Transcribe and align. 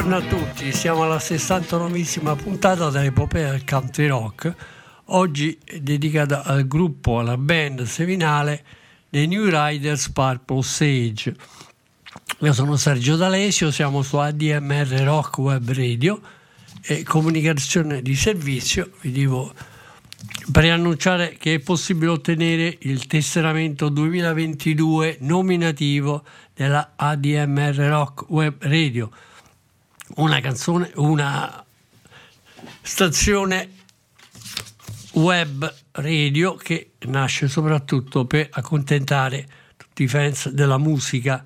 Buongiorno 0.00 0.34
a 0.34 0.38
tutti, 0.38 0.72
siamo 0.72 1.02
alla 1.02 1.18
69esima 1.18 2.34
puntata 2.34 2.88
dell'epopea 2.88 3.50
del 3.50 3.64
country 3.66 4.06
rock, 4.06 4.54
oggi 5.08 5.58
dedicata 5.78 6.42
al 6.42 6.66
gruppo, 6.66 7.18
alla 7.18 7.36
band 7.36 7.82
seminale 7.82 8.64
dei 9.10 9.26
New 9.26 9.44
Riders 9.50 10.08
Purple 10.08 10.62
Sage. 10.62 11.36
Io 12.38 12.52
sono 12.54 12.76
Sergio 12.76 13.16
D'Alesio, 13.16 13.70
siamo 13.70 14.00
su 14.00 14.16
ADMR 14.16 14.88
Rock 15.02 15.36
Web 15.36 15.70
Radio 15.70 16.18
e 16.80 17.02
comunicazione 17.02 18.00
di 18.00 18.14
servizio, 18.14 18.92
vi 19.02 19.12
devo 19.12 19.52
preannunciare 20.50 21.36
che 21.38 21.56
è 21.56 21.58
possibile 21.58 22.12
ottenere 22.12 22.74
il 22.80 23.06
tesseramento 23.06 23.90
2022 23.90 25.18
nominativo 25.20 26.24
della 26.54 26.94
ADMR 26.96 27.74
Rock 27.74 28.30
Web 28.30 28.54
Radio 28.60 29.10
una 30.16 30.40
canzone, 30.40 30.90
una 30.96 31.64
stazione 32.82 33.78
web 35.12 35.74
radio 35.92 36.54
che 36.54 36.92
nasce 37.06 37.48
soprattutto 37.48 38.26
per 38.26 38.48
accontentare 38.50 39.48
tutti 39.76 40.02
i 40.04 40.08
fans 40.08 40.50
della 40.50 40.78
musica 40.78 41.42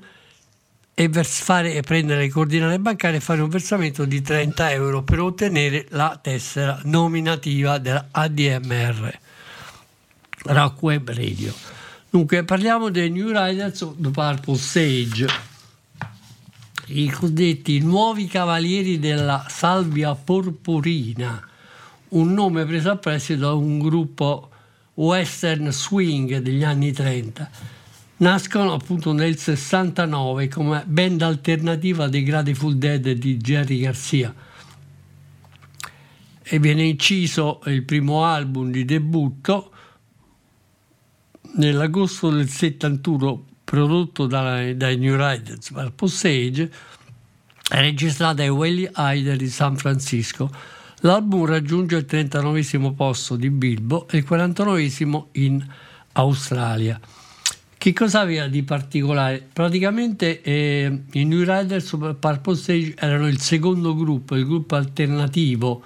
e 0.97 1.09
fare, 1.23 1.73
e 1.73 1.81
prendere 1.81 2.21
le 2.21 2.29
coordinate 2.29 2.79
bancarie 2.79 3.17
e 3.17 3.21
fare 3.21 3.41
un 3.41 3.49
versamento 3.49 4.05
di 4.05 4.21
30 4.21 4.71
euro 4.71 5.03
per 5.03 5.19
ottenere 5.19 5.85
la 5.89 6.17
tessera 6.21 6.79
nominativa 6.85 7.77
della 7.79 8.07
ADMR 8.11 9.19
Rock 10.45 10.81
Web 10.81 11.11
Radio. 11.11 11.53
Dunque 12.09 12.45
parliamo 12.45 12.89
dei 12.89 13.09
New 13.09 13.27
Riders 13.27 13.81
of 13.81 13.95
the 13.99 14.09
Purple 14.09 14.55
Sage, 14.55 15.27
i 16.87 17.09
cosiddetti 17.09 17.79
nuovi 17.79 18.27
cavalieri 18.27 18.97
della 18.97 19.45
salvia 19.49 20.15
porporina, 20.15 21.45
un 22.09 22.33
nome 22.33 22.63
preso 22.63 22.91
a 22.91 22.95
prestito 22.95 23.41
da 23.41 23.53
un 23.53 23.79
gruppo 23.79 24.49
western 24.93 25.73
swing 25.73 26.37
degli 26.37 26.63
anni 26.63 26.93
30 26.93 27.74
nascono 28.17 28.73
appunto 28.73 29.11
nel 29.11 29.37
69 29.37 30.47
come 30.47 30.83
band 30.85 31.21
alternativa 31.21 32.07
dei 32.07 32.23
Grateful 32.23 32.77
Dead 32.77 33.11
di 33.11 33.37
Jerry 33.37 33.79
Garcia. 33.79 34.33
E 36.47 36.59
viene 36.59 36.83
inciso 36.83 37.61
il 37.65 37.83
primo 37.83 38.23
album 38.23 38.69
di 38.69 38.85
debutto 38.85 39.71
nell'agosto 41.55 42.29
del 42.29 42.47
71 42.47 43.45
prodotto 43.63 44.27
dai, 44.27 44.77
dai 44.77 44.97
New 44.97 45.15
Riders 45.15 45.71
Purple 45.71 46.07
Sage 46.07 46.71
è 47.67 47.79
registrato 47.79 48.43
ai 48.43 48.49
Whaley 48.49 48.91
Hyder 48.95 49.37
di 49.37 49.49
San 49.49 49.75
Francisco. 49.75 50.51
L'album 50.99 51.45
raggiunge 51.45 51.97
il 51.97 52.05
39 52.05 52.93
posto 52.95 53.35
di 53.35 53.49
Bilbo 53.49 54.07
e 54.07 54.17
il 54.17 54.23
49 54.23 55.27
in 55.33 55.65
Australia 56.13 56.99
che 57.85 57.93
cosa 57.93 58.21
aveva 58.21 58.47
di 58.47 58.63
particolare? 58.63 59.47
Praticamente 59.53 60.41
eh, 60.41 61.03
i 61.11 61.23
New 61.23 61.43
Riders 61.43 61.95
Purple 62.19 62.55
Stage 62.55 62.95
erano 62.97 63.27
il 63.27 63.39
secondo 63.39 63.93
gruppo, 63.93 64.33
il 64.35 64.43
gruppo 64.43 64.73
alternativo 64.75 65.83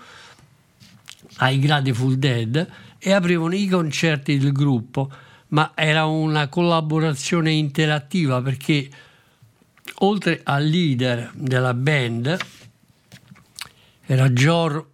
ai 1.39 1.59
Grateful 1.59 2.15
Dead 2.15 2.69
e 2.97 3.11
aprivano 3.11 3.53
i 3.53 3.67
concerti 3.67 4.37
del 4.37 4.53
gruppo, 4.53 5.11
ma 5.49 5.73
era 5.75 6.05
una 6.05 6.47
collaborazione 6.47 7.51
interattiva 7.51 8.41
perché 8.41 8.89
oltre 9.95 10.39
al 10.41 10.63
leader 10.63 11.31
della 11.35 11.73
band 11.73 12.37
era 14.05 14.31
George, 14.31 14.85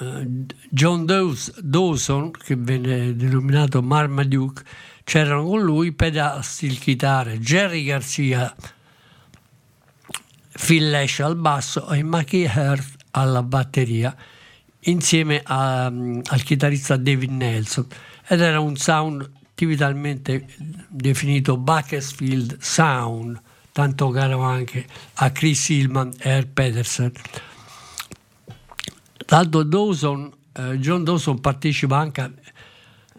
eh, 0.00 0.26
John 0.68 1.06
Dawson, 1.06 2.32
che 2.32 2.56
venne 2.56 3.14
denominato 3.14 3.80
Marmaduke, 3.80 4.64
c'erano 5.04 5.44
con 5.44 5.60
lui 5.60 5.92
pedasti 5.92 6.66
il 6.66 6.78
chitarra, 6.78 7.32
Jerry 7.32 7.84
Garcia, 7.84 8.54
Phil 10.64 10.90
Lash 10.90 11.20
al 11.20 11.36
basso 11.36 11.88
e 11.90 12.02
Mackie 12.02 12.50
Hurt 12.54 12.96
alla 13.12 13.42
batteria 13.42 14.14
insieme 14.80 15.40
a, 15.44 15.86
al 15.86 16.42
chitarrista 16.42 16.96
David 16.96 17.30
Nelson. 17.30 17.86
Ed 18.26 18.40
era 18.40 18.60
un 18.60 18.76
sound 18.76 19.30
tipicamente 19.54 20.46
definito 20.88 21.56
Bakersfield 21.56 22.58
Sound 22.60 23.40
tanto 23.72 24.10
caro 24.10 24.40
anche 24.42 24.86
a 25.14 25.30
Chris 25.30 25.68
Hillman 25.68 26.12
e 26.18 26.28
Herb 26.28 26.48
Pedersen 26.48 27.12
Tanto 29.32 29.62
Dawson, 29.62 30.30
eh, 30.52 30.78
John 30.78 31.04
Dawson 31.04 31.40
partecipa 31.40 31.96
anche 31.96 32.34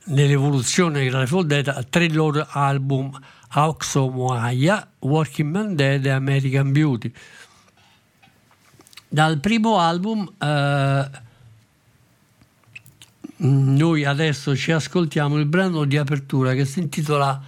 nell'evoluzione 0.06 1.04
della 1.04 1.26
Foldetta 1.26 1.76
a 1.76 1.84
tre 1.84 2.10
loro 2.10 2.46
album 2.50 3.18
Auxo 3.50 4.10
Moaya, 4.10 4.88
Working 5.00 5.52
Man 5.52 5.76
Dead 5.76 6.06
e 6.06 6.10
American 6.10 6.72
Beauty. 6.72 7.12
Dal 9.08 9.40
primo 9.40 9.78
album 9.78 10.28
eh, 10.40 11.10
noi 13.38 14.06
adesso 14.06 14.56
ci 14.56 14.72
ascoltiamo 14.72 15.38
il 15.38 15.46
brano 15.46 15.86
di 15.86 15.98
apertura 15.98 16.54
che 16.54 16.66
si 16.66 16.80
intitola 16.80 17.42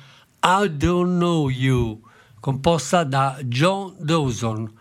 I 0.43 0.77
Don't 0.77 1.17
Know 1.17 1.49
You, 1.49 1.99
composta 2.39 3.03
da 3.03 3.39
John 3.43 3.95
Dawson. 3.97 4.71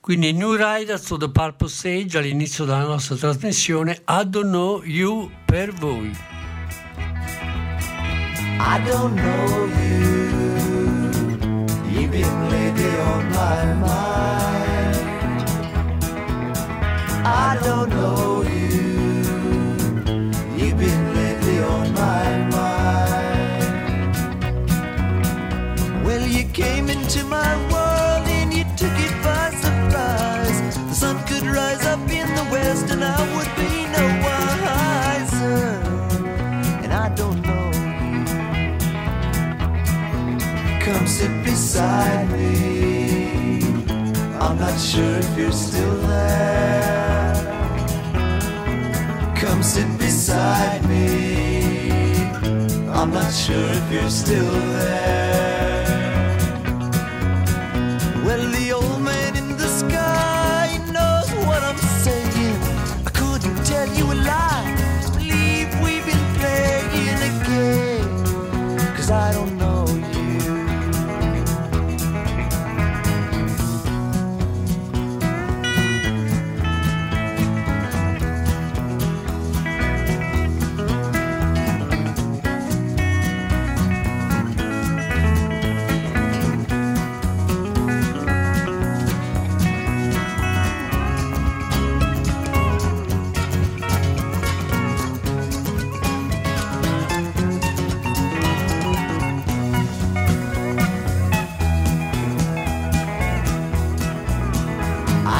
Quindi 0.00 0.32
New 0.32 0.54
Riders 0.54 1.10
of 1.10 1.18
the 1.18 1.30
Purple 1.30 1.68
Sage 1.68 2.18
all'inizio 2.18 2.64
della 2.64 2.84
nostra 2.84 3.16
trasmissione 3.16 4.02
I 4.08 4.22
Don't 4.24 4.48
Know 4.48 4.82
You 4.82 5.30
per 5.44 5.72
voi. 5.72 6.35
I 8.58 8.78
don't 8.86 9.14
know 9.14 9.66
you. 9.80 10.00
You've 11.90 12.10
been 12.10 12.50
lately 12.50 12.96
on 13.00 13.30
my 13.30 13.74
mind. 13.74 14.96
I 17.26 17.58
don't 17.62 17.90
know 17.90 18.42
you. 18.42 18.65
inside 41.76 42.30
me. 42.32 43.60
I'm 44.40 44.58
not 44.58 44.80
sure 44.80 45.18
if 45.18 45.38
you're 45.38 45.52
still 45.52 45.94
there. 46.08 47.34
Come 49.36 49.62
sit 49.62 49.86
beside 49.98 50.88
me. 50.88 52.30
I'm 52.88 53.10
not 53.12 53.30
sure 53.30 53.68
if 53.70 53.92
you're 53.92 54.08
still 54.08 54.50
there. 54.50 55.45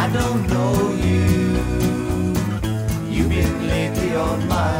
I 0.06 0.12
don't 0.12 0.46
know 0.46 0.92
you. 1.04 1.46
You've 3.10 3.28
been 3.28 3.66
lately 3.66 4.14
on 4.14 4.46
my 4.46 4.75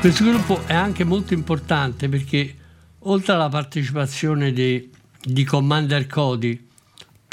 Questo 0.00 0.22
gruppo 0.22 0.64
è 0.66 0.74
anche 0.74 1.02
molto 1.02 1.34
importante 1.34 2.08
perché 2.08 2.54
oltre 3.00 3.32
alla 3.32 3.48
partecipazione 3.48 4.52
di, 4.52 4.88
di 5.20 5.42
Commander 5.42 6.06
Cody 6.06 6.68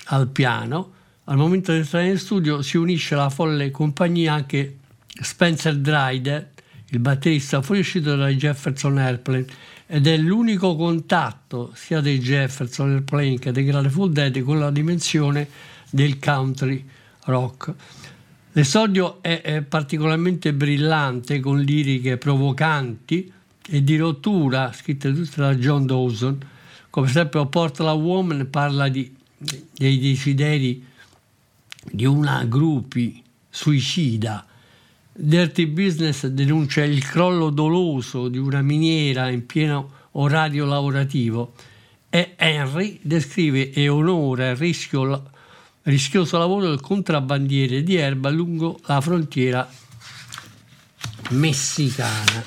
al 0.05 0.27
piano, 0.29 0.91
al 1.25 1.37
momento 1.37 1.71
di 1.71 1.77
entrare 1.77 2.07
in 2.07 2.17
studio 2.17 2.63
si 2.63 2.77
unisce 2.77 3.13
alla 3.13 3.29
folle 3.29 3.69
compagnia 3.69 4.33
anche 4.33 4.79
Spencer 5.07 5.77
Dryder, 5.77 6.53
il 6.87 6.99
batterista 6.99 7.61
fuoriuscito 7.61 8.15
dai 8.15 8.35
Jefferson 8.35 8.97
Airplane 8.97 9.45
ed 9.85 10.07
è 10.07 10.17
l'unico 10.17 10.75
contatto 10.75 11.71
sia 11.75 12.01
dei 12.01 12.17
Jefferson 12.17 12.93
Airplane 12.93 13.37
che 13.37 13.51
dei 13.51 13.63
Grateful 13.63 14.11
Dead 14.11 14.41
con 14.41 14.57
la 14.57 14.71
dimensione 14.71 15.47
del 15.91 16.17
country 16.17 16.83
rock. 17.25 17.73
L'esordio 18.57 19.21
è, 19.21 19.41
è 19.41 19.61
particolarmente 19.63 20.53
brillante 20.53 21.41
con 21.41 21.59
liriche 21.59 22.15
provocanti 22.15 23.29
e 23.67 23.83
di 23.83 23.97
rottura, 23.97 24.71
scritte 24.71 25.13
tutte 25.13 25.41
da 25.41 25.53
John 25.55 25.85
Dawson, 25.85 26.37
come 26.89 27.07
esempio 27.07 27.47
Portland 27.47 28.01
Woman 28.01 28.49
parla 28.49 28.87
di- 28.87 29.13
dei 29.37 29.99
desideri 29.99 30.81
di 31.83 32.05
una 32.05 32.45
gruppi 32.45 33.21
suicida. 33.49 34.45
Dirty 35.11 35.65
Business 35.65 36.25
denuncia 36.27 36.81
il 36.85 37.03
crollo 37.05 37.49
doloso 37.49 38.29
di 38.29 38.37
una 38.37 38.61
miniera 38.61 39.27
in 39.27 39.45
pieno 39.45 39.91
orario 40.11 40.63
lavorativo 40.63 41.55
e 42.09 42.35
Henry 42.37 42.99
descrive 43.01 43.71
e 43.71 43.89
onora 43.89 44.51
il 44.51 44.55
rischio- 44.55 45.31
rischioso 45.85 46.37
lavoro 46.37 46.69
del 46.69 46.79
contrabbandiere 46.79 47.83
di 47.83 47.95
erba 47.95 48.29
lungo 48.29 48.79
la 48.85 49.01
frontiera 49.01 49.67
messicana. 51.29 52.43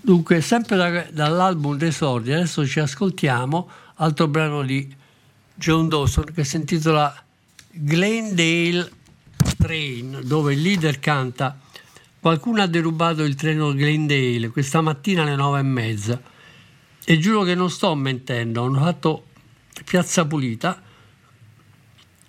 Dunque, 0.00 0.40
sempre 0.40 0.76
da- 0.76 1.06
dall'album 1.10 1.76
Desordi, 1.76 2.32
adesso 2.32 2.66
ci 2.66 2.78
ascoltiamo 2.78 3.68
altro 3.96 4.28
brano 4.28 4.62
di 4.62 4.94
John 5.54 5.88
Dawson 5.88 6.32
che 6.32 6.44
si 6.44 6.56
intitola 6.56 7.14
Glendale 7.70 8.90
Train, 9.58 10.20
dove 10.24 10.54
il 10.54 10.62
leader 10.62 10.98
canta 10.98 11.58
Qualcuno 12.26 12.60
ha 12.60 12.66
derubato 12.66 13.22
il 13.22 13.36
treno 13.36 13.72
Glendale 13.72 14.48
questa 14.48 14.80
mattina 14.80 15.22
alle 15.22 15.36
nove 15.36 15.60
e 15.60 15.62
mezza 15.62 16.20
e 17.04 17.18
giuro 17.18 17.42
che 17.44 17.54
non 17.54 17.70
sto 17.70 17.94
mentendo, 17.94 18.64
hanno 18.64 18.80
fatto 18.80 19.26
piazza 19.84 20.24
pulita 20.26 20.82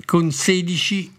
con 0.05 0.31
16 0.31 1.15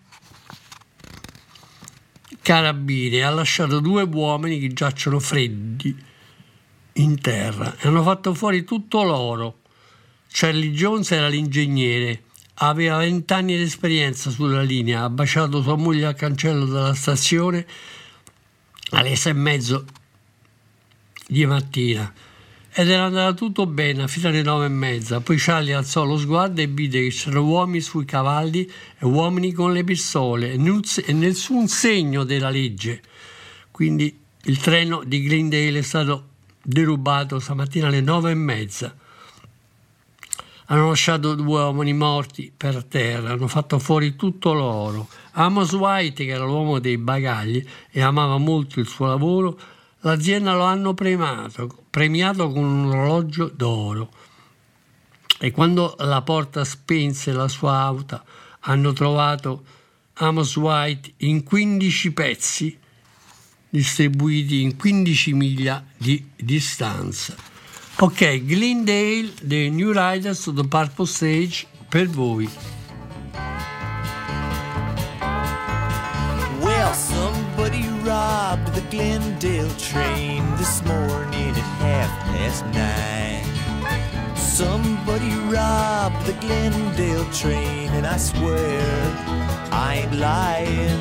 carabinieri, 2.40 3.22
ha 3.22 3.30
lasciato 3.30 3.80
due 3.80 4.02
uomini 4.02 4.58
che 4.58 4.72
giacciono 4.72 5.20
freddi 5.20 5.94
in 6.94 7.20
terra. 7.20 7.76
E 7.78 7.88
hanno 7.88 8.02
fatto 8.02 8.32
fuori 8.32 8.64
tutto 8.64 9.02
l'oro. 9.02 9.60
Charlie 10.30 10.70
Jones 10.70 11.10
era 11.10 11.28
l'ingegnere, 11.28 12.22
aveva 12.54 12.98
20 12.98 13.32
anni 13.32 13.56
di 13.56 13.62
esperienza 13.62 14.30
sulla 14.30 14.62
linea, 14.62 15.04
ha 15.04 15.10
baciato 15.10 15.62
sua 15.62 15.76
moglie 15.76 16.06
al 16.06 16.14
cancello 16.14 16.64
della 16.64 16.94
stazione 16.94 17.66
alle 18.90 19.16
sei 19.16 19.32
e 19.32 19.34
mezzo 19.34 19.84
di 21.26 21.44
mattina 21.44 22.10
ed 22.78 22.88
era 22.88 23.06
andato 23.06 23.34
tutto 23.34 23.66
bene 23.66 24.06
fino 24.06 24.28
alle 24.28 24.42
nove 24.42 24.66
e 24.66 24.68
mezza. 24.68 25.18
Poi 25.18 25.36
Charlie 25.36 25.74
alzò 25.74 26.04
lo 26.04 26.16
sguardo 26.16 26.60
e 26.60 26.68
vide 26.68 27.02
che 27.02 27.08
c'erano 27.08 27.44
uomini 27.44 27.80
sui 27.80 28.04
cavalli 28.04 28.70
e 28.98 29.04
uomini 29.04 29.50
con 29.50 29.72
le 29.72 29.82
pistole 29.82 30.52
e 30.52 31.12
nessun 31.12 31.66
segno 31.66 32.22
della 32.22 32.50
legge. 32.50 33.02
Quindi 33.72 34.16
il 34.44 34.58
treno 34.58 35.02
di 35.04 35.22
Glendale 35.24 35.80
è 35.80 35.82
stato 35.82 36.28
derubato 36.62 37.40
stamattina 37.40 37.88
alle 37.88 38.00
nove 38.00 38.30
e 38.30 38.34
mezza. 38.34 38.96
Hanno 40.66 40.86
lasciato 40.86 41.34
due 41.34 41.60
uomini 41.60 41.94
morti 41.94 42.52
per 42.56 42.84
terra, 42.84 43.32
hanno 43.32 43.48
fatto 43.48 43.80
fuori 43.80 44.14
tutto 44.14 44.52
l'oro. 44.52 45.08
Amos 45.32 45.72
White, 45.72 46.24
che 46.24 46.30
era 46.30 46.44
l'uomo 46.44 46.78
dei 46.78 46.96
bagagli 46.96 47.66
e 47.90 48.00
amava 48.02 48.38
molto 48.38 48.78
il 48.78 48.86
suo 48.86 49.06
lavoro, 49.06 49.58
l'azienda 50.00 50.54
lo 50.54 50.64
hanno 50.64 50.94
premiato, 50.94 51.84
premiato 51.90 52.50
con 52.50 52.64
un 52.64 52.86
orologio 52.86 53.48
d'oro. 53.48 54.10
E 55.38 55.50
quando 55.50 55.94
la 55.98 56.22
porta 56.22 56.64
spense 56.64 57.32
la 57.32 57.48
sua 57.48 57.78
auto, 57.78 58.22
hanno 58.60 58.92
trovato 58.92 59.64
Amos 60.14 60.56
White 60.56 61.12
in 61.18 61.44
15 61.44 62.12
pezzi 62.12 62.78
distribuiti 63.70 64.62
in 64.62 64.76
15 64.76 65.32
miglia 65.34 65.84
di 65.96 66.30
distanza. 66.36 67.34
Ok, 67.98 68.44
Glendale, 68.44 69.32
The 69.42 69.68
New 69.68 69.92
Riders 69.92 70.42
to 70.42 70.52
the 70.52 70.66
Purple 70.66 71.06
Stage 71.06 71.66
per 71.88 72.08
voi. 72.08 72.48
Glendale 78.90 79.68
train 79.76 80.42
this 80.56 80.82
morning 80.84 81.50
at 81.50 81.68
half 81.84 82.10
past 82.30 82.64
nine. 82.72 83.44
Somebody 84.34 85.28
robbed 85.52 86.24
the 86.24 86.32
Glendale 86.40 87.30
train, 87.30 87.90
and 87.90 88.06
I 88.06 88.16
swear 88.16 88.80
I 89.70 90.04
ain't 90.04 90.14
lying. 90.14 91.00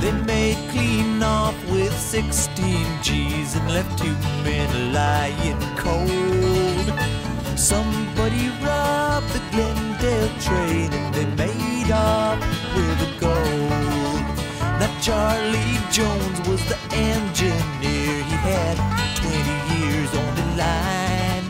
They 0.00 0.12
made 0.24 0.56
clean 0.70 1.22
off 1.22 1.54
with 1.70 1.92
16 1.98 2.86
G's 3.02 3.56
and 3.56 3.68
left 3.70 3.98
two 3.98 4.16
men 4.42 4.94
lying 4.94 5.60
cold. 5.76 6.98
Somebody 7.58 8.48
robbed 8.64 9.28
the 9.34 9.42
Glendale 9.50 10.32
train 10.40 10.92
and 10.94 11.14
they 11.14 11.26
made 11.36 11.92
off 11.92 12.40
with 12.74 12.98
the 13.00 13.20
gold. 13.20 14.22
Now 14.80 14.90
Charlie 15.00 15.78
Jones 15.92 16.48
was 16.48 16.71
engineer. 16.94 18.22
He 18.30 18.36
had 18.50 18.76
20 19.16 19.38
years 19.74 20.10
on 20.14 20.34
the 20.40 20.46
line. 20.62 21.44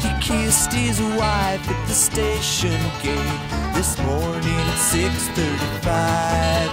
He 0.00 0.10
kissed 0.20 0.72
his 0.72 1.00
wife 1.00 1.64
at 1.68 1.88
the 1.88 1.94
station 1.94 2.80
gate 3.02 3.40
this 3.74 3.98
morning 3.98 4.64
at 4.72 4.78
6:35. 4.78 6.70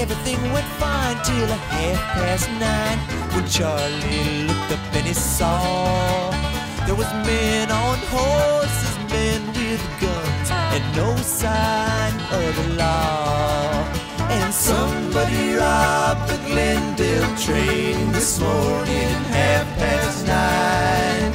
Everything 0.00 0.40
went 0.52 0.66
fine 0.78 1.16
till 1.24 1.48
a 1.58 1.60
half 1.74 2.00
past 2.14 2.48
nine 2.58 2.98
when 3.32 3.46
Charlie 3.48 4.46
looked 4.48 4.72
up 4.72 4.94
and 4.94 5.06
he 5.06 5.14
saw 5.14 6.30
there 6.86 6.94
was 6.94 7.12
men 7.26 7.70
on 7.70 7.98
horses, 8.10 8.96
men 9.10 9.40
with 9.48 9.82
guns, 10.00 10.50
and 10.74 10.84
no 10.96 11.16
sign 11.16 12.14
of 12.32 12.56
the 12.56 12.66
law. 12.82 13.79
And 14.32 14.54
somebody 14.54 15.54
robbed 15.54 16.30
the 16.30 16.38
Glendale 16.46 17.36
train 17.36 18.12
this 18.12 18.38
morning, 18.38 19.14
half 19.34 19.66
past 19.76 20.24
nine. 20.24 21.32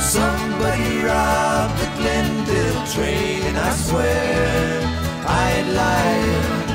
Somebody 0.00 1.04
robbed 1.04 1.76
the 1.82 1.90
Glendale 2.00 2.86
train, 2.94 3.42
and 3.48 3.58
I 3.58 3.72
swear 3.74 4.80
I'd 5.26 5.66
lying. 5.82 6.72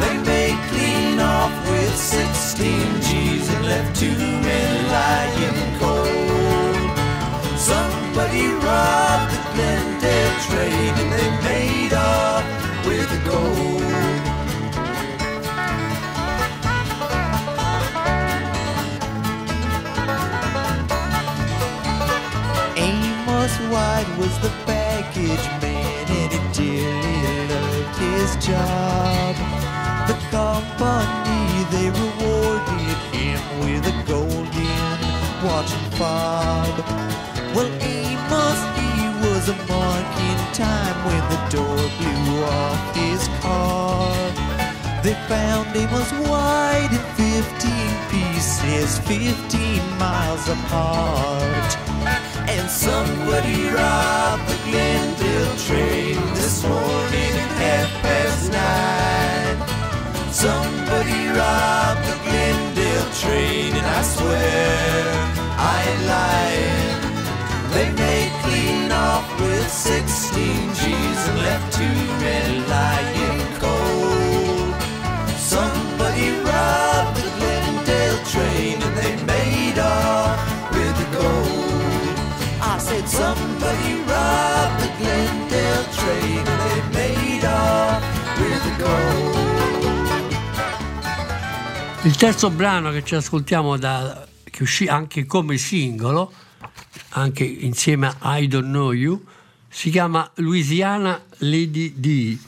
They 0.00 0.16
made 0.32 0.58
clean 0.70 1.20
off 1.20 1.52
with 1.70 1.94
16 1.94 3.00
G's 3.02 3.48
and 3.54 3.66
left 3.66 4.00
two 4.00 4.16
men 4.16 4.72
lying 4.96 5.78
cold. 5.78 6.86
Somebody 7.58 8.48
robbed 8.48 9.28
the 9.34 9.40
Glendale 9.52 10.36
train 10.48 10.92
and 11.02 11.10
they 11.12 11.30
made 11.50 11.92
off 11.92 12.44
with 12.86 13.06
the 13.10 13.30
gold. 13.30 13.75
The 24.46 24.64
baggage 24.64 25.46
man 25.60 26.06
and 26.20 26.32
he 26.32 26.40
dearly 26.54 27.18
loved 27.50 27.98
his 27.98 28.30
job. 28.46 29.34
The 30.06 30.16
company, 30.30 31.42
they 31.74 31.88
rewarded 32.02 32.98
him 33.16 33.40
with 33.62 33.92
a 33.92 33.96
golden 34.06 34.96
watch 35.42 35.72
and 35.78 35.88
fob. 35.98 36.76
Well, 37.54 37.70
Amos, 37.96 38.60
he 38.78 38.90
was 39.24 39.48
a 39.48 39.58
mark 39.66 40.12
in 40.30 40.38
time 40.54 40.98
when 41.08 41.22
the 41.32 41.40
door 41.56 41.82
blew 41.98 42.44
off 42.44 42.82
his 42.94 43.22
car. 43.42 44.14
They 45.02 45.14
found 45.26 45.74
Amos 45.74 46.12
White 46.28 46.92
in 46.98 47.04
15 47.18 47.82
pieces, 48.14 48.98
15 49.00 49.98
miles 49.98 50.48
apart. 50.48 51.95
And 52.58 52.70
somebody 52.70 53.68
robbed 53.68 54.48
the 54.48 54.58
Glendale 54.64 55.56
train 55.68 56.16
this 56.34 56.62
morning 56.64 57.32
at 57.44 57.50
half 57.62 57.90
past 58.02 58.44
nine. 58.50 59.56
Somebody 60.32 61.20
robbed 61.36 62.04
the 62.10 62.18
Glendale 62.24 63.10
train, 63.20 63.76
and 63.76 63.86
I 63.86 64.02
swear 64.02 65.04
I 65.58 65.76
ain't 65.90 66.04
lying. 66.16 66.96
They 67.74 67.88
made 68.04 68.32
clean 68.42 68.90
off 68.90 69.26
with 69.38 69.70
16 69.70 70.74
G's 70.78 71.28
and 71.28 71.38
left 71.38 71.74
two 71.76 71.98
men 72.24 72.68
lying 72.68 73.15
somebody 83.06 83.94
robbed 84.06 84.82
the 84.82 84.90
Glendale 84.98 85.84
train 85.92 86.38
and 86.38 86.60
they 86.62 86.82
made 86.92 87.44
off 87.44 88.02
with 88.38 88.62
the 88.62 88.82
gold. 88.82 89.36
Il 92.04 92.16
terzo 92.16 92.50
brano 92.50 92.90
che 92.92 93.02
ci 93.04 93.14
ascoltiamo, 93.14 93.76
da, 93.76 94.26
che 94.44 94.62
uscì 94.62 94.86
anche 94.86 95.24
come 95.26 95.56
singolo, 95.56 96.32
anche 97.10 97.44
insieme 97.44 98.14
a 98.18 98.38
I 98.38 98.46
Don't 98.46 98.68
Know 98.68 98.92
You, 98.92 99.24
si 99.68 99.90
chiama 99.90 100.30
Louisiana 100.36 101.20
Lady 101.38 101.94
D, 101.96 102.38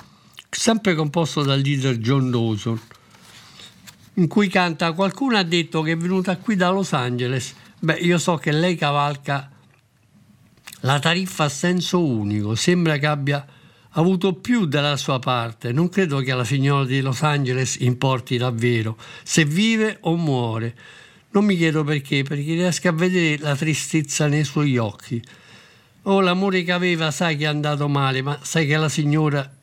sempre 0.48 0.94
composto 0.94 1.42
dal 1.42 1.60
leader 1.60 1.96
John 1.96 2.30
Dawson, 2.30 2.80
in 4.14 4.28
cui 4.28 4.48
canta 4.48 4.92
qualcuno 4.92 5.36
ha 5.36 5.42
detto 5.42 5.82
che 5.82 5.92
è 5.92 5.96
venuta 5.96 6.36
qui 6.36 6.54
da 6.56 6.70
Los 6.70 6.92
Angeles. 6.92 7.54
Beh, 7.80 7.94
io 7.94 8.18
so 8.18 8.36
che 8.36 8.52
lei 8.52 8.76
cavalca 8.76 9.50
la 10.80 10.98
tariffa 10.98 11.44
a 11.44 11.48
senso 11.48 12.04
unico, 12.04 12.54
sembra 12.54 12.98
che 12.98 13.06
abbia 13.06 13.46
avuto 13.92 14.34
più 14.34 14.66
dalla 14.66 14.96
sua 14.96 15.18
parte. 15.18 15.72
Non 15.72 15.88
credo 15.88 16.18
che 16.18 16.32
alla 16.32 16.44
signora 16.44 16.84
di 16.84 17.00
Los 17.00 17.22
Angeles 17.22 17.76
importi 17.80 18.36
davvero 18.36 18.96
se 19.22 19.44
vive 19.44 19.98
o 20.02 20.16
muore. 20.16 20.74
Non 21.30 21.44
mi 21.44 21.56
chiedo 21.56 21.84
perché, 21.84 22.22
perché 22.22 22.54
riesco 22.54 22.88
a 22.88 22.92
vedere 22.92 23.42
la 23.42 23.56
tristezza 23.56 24.26
nei 24.26 24.44
suoi 24.44 24.78
occhi. 24.78 25.22
Oh, 26.02 26.20
l'amore 26.20 26.62
che 26.62 26.72
aveva 26.72 27.10
sai 27.10 27.36
che 27.36 27.44
è 27.44 27.48
andato 27.48 27.88
male, 27.88 28.22
ma 28.22 28.38
sai 28.42 28.66
che 28.66 28.76
la 28.76 28.88
signora 28.88 29.57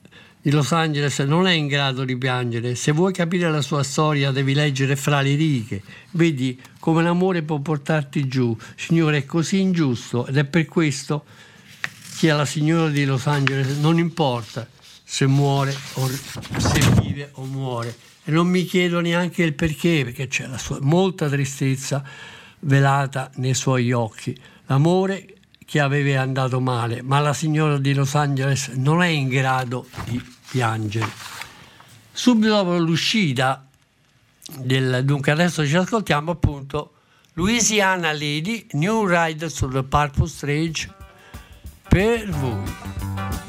di 0.46 0.52
Los 0.52 0.74
Angeles 0.74 1.18
non 1.22 1.48
è 1.48 1.54
in 1.54 1.66
grado 1.66 2.04
di 2.04 2.16
piangere. 2.16 2.76
Se 2.76 2.92
vuoi 2.92 3.12
capire 3.12 3.50
la 3.50 3.64
sua 3.64 3.82
storia 3.82 4.30
devi 4.30 4.54
leggere 4.54 4.96
fra 4.96 5.22
le 5.22 5.34
righe. 5.34 5.82
Vedi 6.12 6.62
come 6.80 7.02
l'amore 7.02 7.42
può 7.42 7.58
portarti 7.58 8.28
giù. 8.28 8.56
Signore, 8.76 9.18
è 9.18 9.26
così 9.26 9.60
ingiusto 9.60 10.28
ed 10.28 10.38
è 10.38 10.46
per 10.46 10.68
questo 10.68 11.26
che 12.20 12.30
alla 12.30 12.46
signora 12.46 12.90
di 12.90 13.06
Los 13.06 13.26
Angeles 13.26 13.80
non 13.80 13.98
importa 13.98 14.68
se 15.04 15.26
muore 15.26 15.76
o 15.94 16.08
se 16.08 16.80
vive 17.02 17.30
o 17.32 17.46
muore. 17.46 17.96
E 18.24 18.30
non 18.30 18.46
mi 18.46 18.66
chiedo 18.66 19.00
neanche 19.00 19.42
il 19.42 19.56
perché, 19.56 20.04
perché 20.04 20.28
c'è 20.28 20.46
la 20.46 20.60
sua, 20.60 20.78
molta 20.80 21.28
tristezza 21.28 22.04
velata 22.60 23.32
nei 23.38 23.56
suoi 23.56 23.92
occhi. 23.92 24.38
L'amore 24.68 25.26
che 25.66 25.80
aveva 25.80 26.22
andato 26.22 26.60
male, 26.60 27.02
ma 27.02 27.20
la 27.20 27.34
signora 27.34 27.80
di 27.80 27.96
Los 27.96 28.14
Angeles 28.14 28.68
non 28.76 29.02
è 29.02 29.08
in 29.08 29.28
grado 29.28 29.88
di 30.04 30.34
piangere. 30.56 31.12
Subito 32.14 32.56
dopo 32.56 32.78
l'uscita 32.78 33.68
del, 34.60 35.04
dunque 35.04 35.34
adesso 35.34 35.68
ci 35.68 35.76
ascoltiamo 35.76 36.32
appunto 36.32 36.94
Louisiana 37.34 38.14
Lady, 38.14 38.66
New 38.72 39.06
Ride 39.06 39.50
sul 39.50 39.84
Purple 39.84 40.28
Stage 40.30 40.94
per 41.90 42.30
voi. 42.30 43.45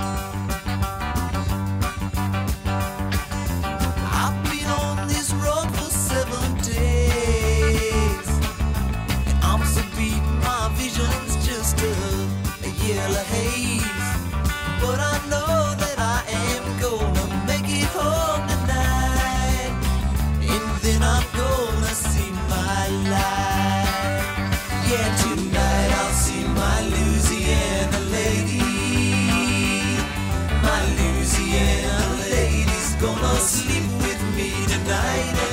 Me 34.86 35.45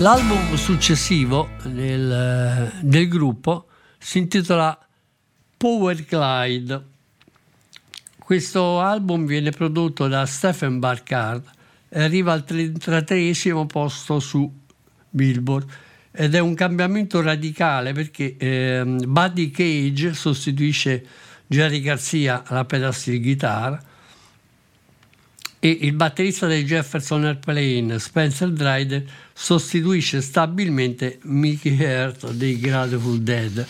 L'album 0.00 0.54
successivo 0.54 1.48
del, 1.64 2.72
del 2.82 3.08
gruppo 3.08 3.66
si 3.98 4.18
intitola 4.18 4.78
Power 5.56 6.04
Glide. 6.04 6.84
Questo 8.16 8.78
album 8.78 9.26
viene 9.26 9.50
prodotto 9.50 10.06
da 10.06 10.24
Stephen 10.24 10.78
Barcard 10.78 11.50
e 11.88 12.00
arriva 12.00 12.32
al 12.32 12.44
33 12.44 13.32
posto 13.66 14.20
su 14.20 14.48
Billboard 15.10 15.68
ed 16.12 16.36
è 16.36 16.38
un 16.38 16.54
cambiamento 16.54 17.20
radicale 17.20 17.92
perché 17.92 18.36
ehm, 18.38 19.04
Buddy 19.04 19.50
Cage 19.50 20.14
sostituisce 20.14 21.04
Jerry 21.44 21.80
Garcia 21.80 22.44
alla 22.46 22.64
pedal 22.64 22.94
steel 22.94 23.20
guitar 23.20 23.87
e 25.60 25.78
il 25.80 25.92
batterista 25.92 26.46
dei 26.46 26.64
Jefferson 26.64 27.24
Airplane, 27.24 27.98
Spencer 27.98 28.50
Dryden, 28.50 29.06
sostituisce 29.32 30.20
stabilmente 30.20 31.18
Mickey 31.22 31.76
Hurt 31.82 32.30
dei 32.32 32.58
Grateful 32.58 33.20
Dead. 33.20 33.66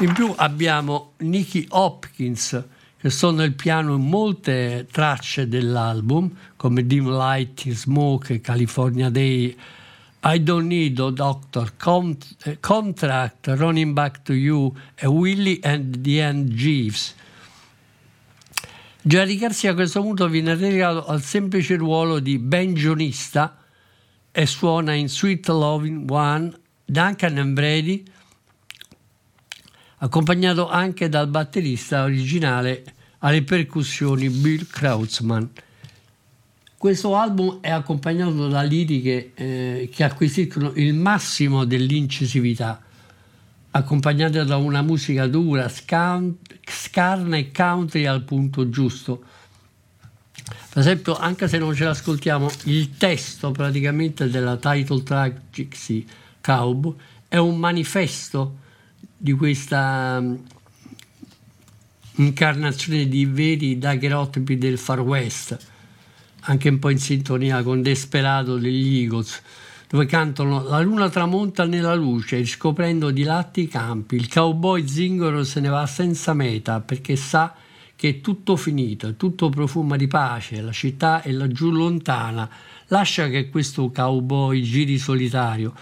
In 0.00 0.12
più 0.14 0.32
abbiamo 0.36 1.12
Nicky 1.18 1.66
Hopkins, 1.68 2.62
che 2.98 3.10
sono 3.10 3.42
il 3.42 3.52
piano 3.52 3.94
in 3.94 4.08
molte 4.08 4.86
tracce 4.90 5.48
dell'album, 5.48 6.30
come 6.56 6.86
Dim 6.86 7.10
Light, 7.10 7.68
Smoke, 7.70 8.40
California 8.40 9.10
Day, 9.10 9.54
I 10.24 10.42
Don't 10.42 10.66
Need 10.66 11.00
a 11.00 11.10
Doctor, 11.10 11.76
Cont- 11.76 12.36
eh, 12.44 12.58
Contract, 12.60 13.48
Running 13.48 13.92
Back 13.92 14.22
to 14.22 14.32
You 14.32 14.72
e 14.94 15.06
Willie 15.06 15.58
and 15.62 16.00
the 16.00 16.22
End 16.22 16.50
Jeeves. 16.50 17.14
Jerry 19.04 19.36
Garcia 19.36 19.72
a 19.72 19.74
questo 19.74 20.00
punto 20.00 20.28
viene 20.28 20.54
relegato 20.54 21.04
al 21.06 21.20
semplice 21.22 21.74
ruolo 21.74 22.20
di 22.20 22.38
banjonista 22.38 23.58
e 24.30 24.46
suona 24.46 24.92
in 24.92 25.08
Sweet 25.08 25.48
Loving 25.48 26.08
One 26.08 26.52
Duncan 26.84 27.36
and 27.36 27.52
Brady, 27.52 28.04
accompagnato 29.98 30.68
anche 30.68 31.08
dal 31.08 31.26
batterista 31.26 32.04
originale 32.04 32.84
alle 33.18 33.42
percussioni 33.42 34.28
Bill 34.28 34.68
Krautzmann. 34.70 35.46
Questo 36.76 37.16
album 37.16 37.58
è 37.60 37.70
accompagnato 37.70 38.46
da 38.46 38.62
liriche 38.62 39.32
eh, 39.34 39.90
che 39.92 40.04
acquisiscono 40.04 40.70
il 40.76 40.94
massimo 40.94 41.64
dell'incisività, 41.64 42.80
accompagnate 43.72 44.44
da 44.44 44.56
una 44.56 44.82
musica 44.82 45.26
dura, 45.26 45.68
scarna 45.68 47.36
e 47.36 47.50
country 47.50 48.06
al 48.06 48.22
punto 48.22 48.68
giusto. 48.68 49.24
Per 50.72 50.80
esempio, 50.80 51.16
anche 51.16 51.48
se 51.48 51.58
non 51.58 51.74
ce 51.74 51.84
l'ascoltiamo, 51.84 52.50
il 52.64 52.96
testo 52.96 53.50
praticamente 53.50 54.28
della 54.28 54.56
title 54.56 55.02
track 55.02 55.40
Gypsy 55.50 56.06
Cowboy 56.40 56.94
è 57.28 57.36
un 57.36 57.58
manifesto 57.58 58.58
di 59.16 59.32
questa 59.32 60.20
mm, 60.20 60.34
incarnazione 62.16 63.08
di 63.08 63.24
veri 63.24 63.78
daguerrotipi 63.78 64.58
del 64.58 64.76
Far 64.78 65.00
West, 65.00 65.56
anche 66.40 66.68
un 66.68 66.78
po' 66.78 66.90
in 66.90 66.98
sintonia 66.98 67.62
con 67.62 67.80
Desperado 67.80 68.56
degli 68.56 69.02
Eagles, 69.02 69.40
dove 69.92 70.06
cantano 70.06 70.62
La 70.62 70.80
luna 70.80 71.10
tramonta 71.10 71.66
nella 71.66 71.94
luce, 71.94 72.38
riscoprendo 72.38 73.10
di 73.10 73.24
latti 73.24 73.60
i 73.60 73.68
campi, 73.68 74.14
il 74.14 74.26
cowboy 74.26 74.88
zingaro 74.88 75.44
se 75.44 75.60
ne 75.60 75.68
va 75.68 75.84
senza 75.84 76.32
meta 76.32 76.80
perché 76.80 77.14
sa 77.14 77.54
che 77.94 78.08
è 78.08 78.20
tutto 78.22 78.56
finito, 78.56 79.08
è 79.08 79.16
tutto 79.16 79.50
profuma 79.50 79.96
di 79.96 80.06
pace, 80.06 80.62
la 80.62 80.72
città 80.72 81.20
è 81.20 81.30
laggiù 81.30 81.70
lontana, 81.70 82.48
lascia 82.86 83.28
che 83.28 83.50
questo 83.50 83.90
cowboy 83.90 84.62
giri 84.62 84.96
solitario, 84.96 85.74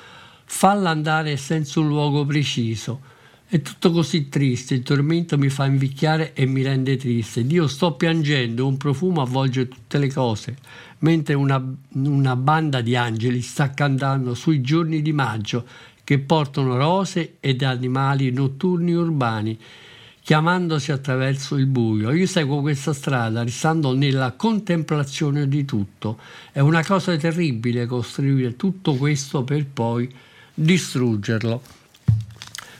falla 0.45 0.91
andare 0.91 1.37
senza 1.37 1.79
un 1.79 1.87
luogo 1.87 2.27
preciso. 2.27 3.01
È 3.47 3.63
tutto 3.63 3.91
così 3.91 4.29
triste, 4.29 4.75
il 4.75 4.83
tormento 4.83 5.39
mi 5.39 5.49
fa 5.49 5.67
invecchiare 5.67 6.35
e 6.35 6.47
mi 6.47 6.63
rende 6.63 6.97
triste. 6.97 7.45
Dio 7.45 7.67
sto 7.67 7.95
piangendo, 7.95 8.67
un 8.67 8.77
profumo 8.77 9.23
avvolge 9.23 9.67
tutte 9.67 9.99
le 9.99 10.13
cose, 10.13 10.57
mentre 11.01 11.35
una, 11.35 11.63
una 11.93 12.37
banda 12.37 12.81
di 12.81 12.97
angeli 12.97 13.43
sta 13.43 13.71
cantando 13.71 14.35
sui 14.35 14.61
giorni 14.61 15.03
di 15.03 15.13
maggio 15.13 15.67
che 16.05 16.19
portano 16.19 16.77
rose 16.77 17.37
ed 17.41 17.63
animali 17.63 18.33
notturni 18.33 18.93
urbani, 18.93 19.57
chiamandosi 20.23 20.91
attraverso 20.91 21.55
il 21.57 21.67
buio. 21.67 22.11
Io 22.11 22.27
seguo 22.27 22.61
questa 22.61 22.93
strada, 22.93 23.45
restando 23.45 23.95
nella 23.95 24.33
contemplazione 24.33 25.47
di 25.47 25.65
tutto. 25.65 26.19
È 26.51 26.59
una 26.59 26.85
cosa 26.85 27.17
terribile 27.17 27.87
costruire 27.87 28.57
tutto 28.57 28.95
questo 28.97 29.45
per 29.45 29.67
poi 29.67 30.13
distruggerlo. 30.53 31.63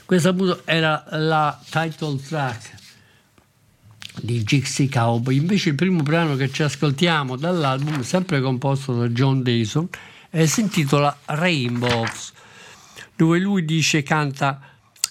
Questa 0.05 0.35
era 0.65 1.05
la 1.11 1.57
title 1.69 2.19
track 2.19 2.80
di 4.21 4.43
Gypsy 4.43 4.87
Cowboy. 4.87 5.35
Invece 5.35 5.69
il 5.69 5.75
primo 5.75 6.01
brano 6.03 6.35
che 6.35 6.49
ci 6.51 6.63
ascoltiamo 6.63 7.35
dall'album, 7.35 8.01
sempre 8.01 8.41
composto 8.41 8.93
da 8.93 9.07
John 9.07 9.43
Dayson, 9.43 9.87
eh, 10.29 10.47
si 10.47 10.61
intitola 10.61 11.15
Rainbows, 11.25 12.31
dove 13.15 13.39
lui 13.39 13.65
dice, 13.65 14.03
canta 14.03 14.61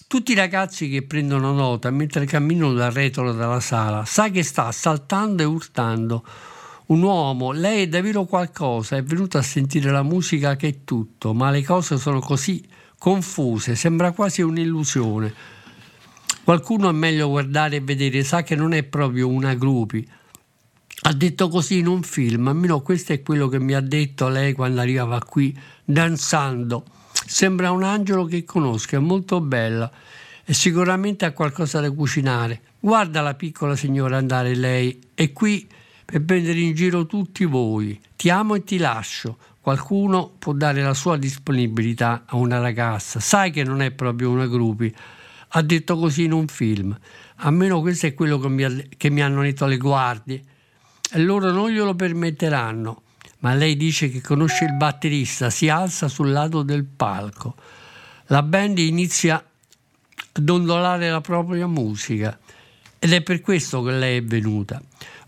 tutti 0.07 0.33
i 0.33 0.35
ragazzi 0.35 0.89
che 0.89 1.03
prendono 1.03 1.53
nota 1.53 1.91
mentre 1.91 2.25
camminano 2.25 2.73
dal 2.73 2.91
retro 2.91 3.33
della 3.33 3.61
sala, 3.61 4.05
sa 4.05 4.29
che 4.29 4.43
sta 4.43 4.73
saltando 4.73 5.43
e 5.43 5.47
urtando. 5.47 6.25
Un 6.87 7.03
uomo, 7.03 7.53
lei 7.53 7.85
è 7.85 7.89
davvero 7.89 8.25
qualcosa, 8.25 8.97
è 8.97 9.03
venuto 9.05 9.39
a 9.39 9.43
sentire 9.43 9.93
la 9.93 10.03
musica 10.03 10.57
che 10.57 10.67
è 10.67 10.77
tutto, 10.85 11.33
ma 11.33 11.51
le 11.51 11.63
cose 11.63 11.99
sono 11.99 12.19
così 12.19 12.67
confuse, 12.99 13.77
sembra 13.77 14.11
quasi 14.11 14.43
un'illusione. 14.43 15.33
Qualcuno 16.43 16.89
è 16.89 16.93
meglio 16.93 17.29
guardare 17.29 17.77
e 17.77 17.81
vedere, 17.81 18.25
sa 18.25 18.43
che 18.43 18.57
non 18.57 18.73
è 18.73 18.83
proprio 18.83 19.29
una 19.29 19.55
grupi. 19.55 20.07
Ha 21.03 21.13
detto 21.13 21.49
così 21.49 21.79
in 21.79 21.87
un 21.87 22.03
film, 22.03 22.49
almeno 22.49 22.81
questo 22.81 23.13
è 23.13 23.23
quello 23.23 23.49
che 23.49 23.59
mi 23.59 23.75
ha 23.75 23.81
detto 23.81 24.29
lei 24.29 24.53
quando 24.53 24.81
arrivava 24.81 25.19
qui, 25.21 25.57
danzando. 25.85 26.85
Sembra 27.13 27.71
un 27.71 27.85
angelo 27.85 28.25
che 28.25 28.45
conosco, 28.45 28.97
è 28.97 28.99
molto 28.99 29.41
bella 29.41 29.91
e 30.45 30.53
sicuramente 30.53 31.25
ha 31.25 31.33
qualcosa 31.33 31.81
da 31.81 31.91
cucinare. 31.91 32.61
Guarda 32.81 33.21
la 33.21 33.35
piccola 33.35 33.77
signora 33.77 34.17
andare 34.17 34.55
lei, 34.57 34.99
è 35.15 35.33
qui 35.33 35.67
per 36.05 36.23
prendere 36.23 36.59
in 36.59 36.75
giro 36.75 37.07
tutti 37.07 37.45
voi. 37.45 38.01
Ti 38.17 38.31
amo 38.31 38.57
e 38.57 38.65
ti 38.65 38.79
lascio. 38.79 39.39
qualcuno 39.61 40.33
può 40.39 40.53
dare 40.53 40.83
la 40.83 40.95
sua 40.95 41.17
disponibilità 41.17 42.25
a 42.27 42.37
una 42.37 42.59
ragazza, 42.59 43.21
sai 43.21 43.51
che 43.53 43.63
non 43.63 43.81
è 43.81 43.91
proprio 43.93 44.31
una 44.31 44.47
groupie. 44.47 44.93
Ha 45.53 45.63
detto 45.63 45.97
così 45.99 46.25
in 46.25 46.33
un 46.33 46.47
film. 46.47 46.97
Almeno 47.37 47.81
questo 47.81 48.07
è 48.07 48.15
quello 48.15 48.39
che 48.39 48.49
mi, 48.49 48.89
che 48.97 49.11
mi 49.11 49.23
hanno 49.23 49.43
detto 49.43 49.67
le 49.67 49.77
guardie. 49.77 50.43
E 51.13 51.19
loro 51.19 51.51
non 51.51 51.71
glielo 51.71 51.95
permetteranno. 51.95 53.03
Ma 53.41 53.55
lei 53.55 53.77
dice 53.77 54.11
che 54.11 54.21
conosce 54.21 54.65
il 54.65 54.75
batterista, 54.75 55.49
si 55.51 55.69
alza 55.69 56.09
sul 56.09 56.31
lato 56.31 56.63
del 56.63 56.85
palco. 56.85 57.55
La 58.27 58.43
band 58.43 58.79
inizia 58.79 59.37
a 59.37 59.45
dondolare 60.41 61.11
la 61.11 61.21
propria 61.21 61.67
musica 61.67 62.39
ed 62.99 63.15
è 63.15 63.23
per 63.23 63.41
questo 63.41 63.83
che 63.83 63.93
lei 63.93 64.19
è 64.19 64.23
venuta. 64.23 64.81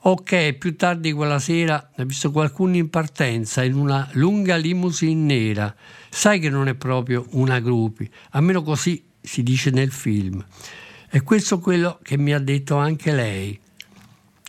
Ok, 0.05 0.53
più 0.55 0.77
tardi 0.77 1.13
quella 1.13 1.39
sera 1.39 1.91
ha 1.97 2.05
visto 2.05 2.31
qualcuno 2.31 2.77
in 2.77 2.91
partenza 2.91 3.65
in 3.65 3.75
una 3.75 4.07
lunga 4.13 4.57
limousine 4.57 5.15
nera. 5.15 5.75
Sai 6.11 6.39
che 6.39 6.51
non 6.51 6.69
è 6.69 6.75
proprio 6.75 7.25
una 7.31 7.61
groupie, 7.61 8.11
almeno 8.31 8.63
così 8.63 9.03
si 9.23 9.43
dice 9.43 9.71
nel 9.71 9.93
film. 9.93 10.45
E 11.09 11.23
questo 11.23 11.57
è 11.57 11.61
quello 11.61 11.99
che 12.03 12.19
mi 12.19 12.33
ha 12.33 12.39
detto 12.39 12.77
anche 12.77 13.13
lei. 13.13 13.59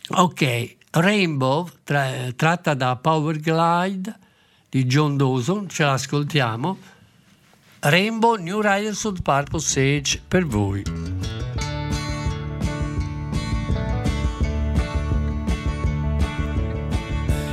Ok, 0.08 0.76
Rainbow, 0.90 1.68
tra- 1.82 2.32
tratta 2.36 2.74
da 2.74 2.96
Power 2.96 3.38
Glide 3.38 4.18
di 4.68 4.84
John 4.84 5.16
Dawson, 5.16 5.68
ce 5.68 5.84
l'ascoltiamo. 5.84 6.78
Rainbow 7.80 8.36
New 8.36 8.60
Riders 8.60 9.04
of 9.04 9.20
Purple 9.22 9.60
Sage 9.60 10.20
per 10.26 10.46
voi. 10.46 10.82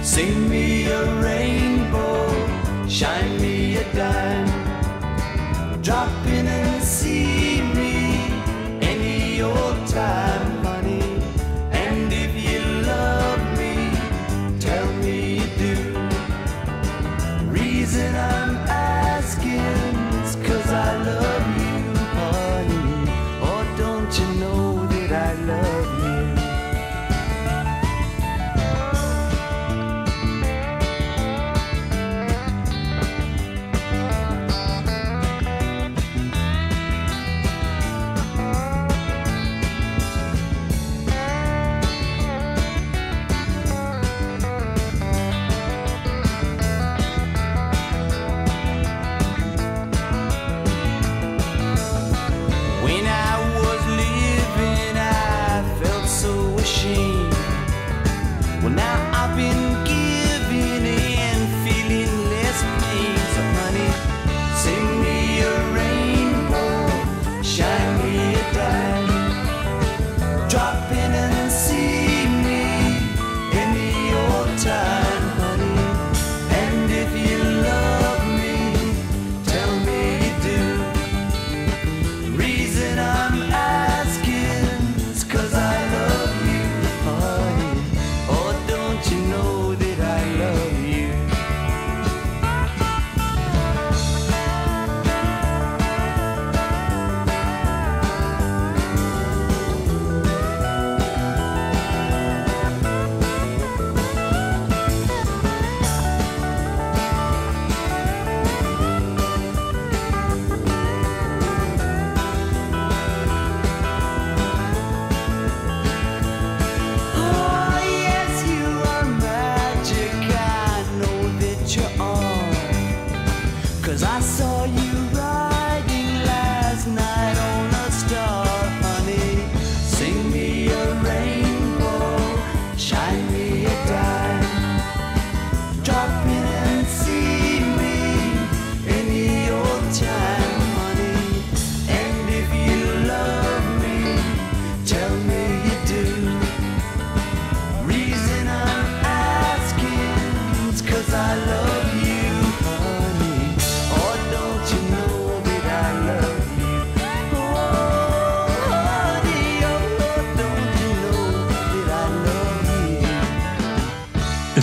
Sing 0.01 0.49
me 0.49 0.91
a 0.91 1.21
rainbow, 1.21 2.27
shine 2.87 3.39
me 3.39 3.77
a 3.77 3.83
dime. 3.93 4.51
Drop 5.81 6.20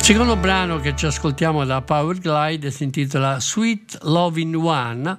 secondo 0.09 0.37
brano 0.37 0.81
che 0.81 0.97
ci 0.97 1.05
ascoltiamo 1.05 1.67
da 1.67 1.83
Power 1.83 2.17
Glide 2.17 2.71
si 2.71 2.85
intitola 2.85 3.39
Sweet 3.41 3.99
Loving 4.05 4.55
One 4.55 5.19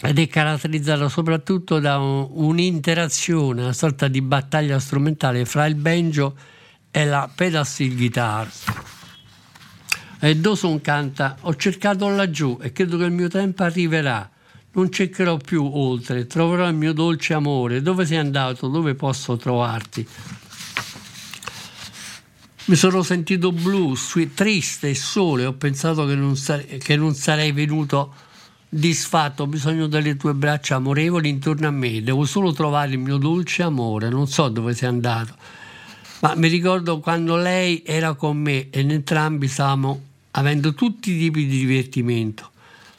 ed 0.00 0.18
è 0.18 0.26
caratterizzato 0.26 1.10
soprattutto 1.10 1.78
da 1.78 1.98
un- 1.98 2.28
un'interazione, 2.30 3.60
una 3.60 3.74
sorta 3.74 4.08
di 4.08 4.22
battaglia 4.22 4.78
strumentale 4.78 5.44
fra 5.44 5.66
il 5.66 5.74
banjo 5.74 6.34
e 6.90 7.04
la 7.04 7.30
pedal 7.32 7.66
steel 7.66 7.94
guitar. 7.94 8.50
E 10.18 10.34
Dawson 10.34 10.80
canta 10.80 11.36
Ho 11.42 11.54
cercato 11.54 12.08
laggiù 12.08 12.58
e 12.58 12.72
credo 12.72 12.96
che 12.96 13.04
il 13.04 13.12
mio 13.12 13.28
tempo 13.28 13.64
arriverà. 13.64 14.30
Non 14.72 14.90
cercherò 14.90 15.36
più 15.36 15.62
oltre, 15.62 16.26
troverò 16.26 16.66
il 16.66 16.74
mio 16.74 16.94
dolce 16.94 17.34
amore. 17.34 17.82
Dove 17.82 18.06
sei 18.06 18.16
andato? 18.16 18.68
Dove 18.68 18.94
posso 18.94 19.36
trovarti? 19.36 20.08
Mi 22.72 22.78
sono 22.78 23.02
sentito 23.02 23.52
blu, 23.52 23.94
triste 24.32 24.88
e 24.88 24.94
sole, 24.94 25.44
ho 25.44 25.52
pensato 25.52 26.06
che 26.06 26.14
non, 26.14 26.36
sare- 26.38 26.78
che 26.78 26.96
non 26.96 27.14
sarei 27.14 27.52
venuto 27.52 28.14
disfatto, 28.66 29.42
ho 29.42 29.46
bisogno 29.46 29.88
delle 29.88 30.16
tue 30.16 30.32
braccia 30.32 30.76
amorevoli 30.76 31.28
intorno 31.28 31.66
a 31.66 31.70
me, 31.70 32.02
devo 32.02 32.24
solo 32.24 32.52
trovare 32.52 32.92
il 32.92 32.98
mio 32.98 33.18
dolce 33.18 33.62
amore, 33.62 34.08
non 34.08 34.26
so 34.26 34.48
dove 34.48 34.72
sei 34.72 34.88
andato. 34.88 35.34
Ma 36.20 36.32
mi 36.34 36.48
ricordo 36.48 36.98
quando 37.00 37.36
lei 37.36 37.82
era 37.84 38.14
con 38.14 38.38
me 38.38 38.70
e 38.70 38.80
entrambi 38.80 39.48
stavamo 39.48 40.02
avendo 40.30 40.72
tutti 40.72 41.10
i 41.10 41.18
tipi 41.18 41.46
di 41.46 41.58
divertimento. 41.66 42.52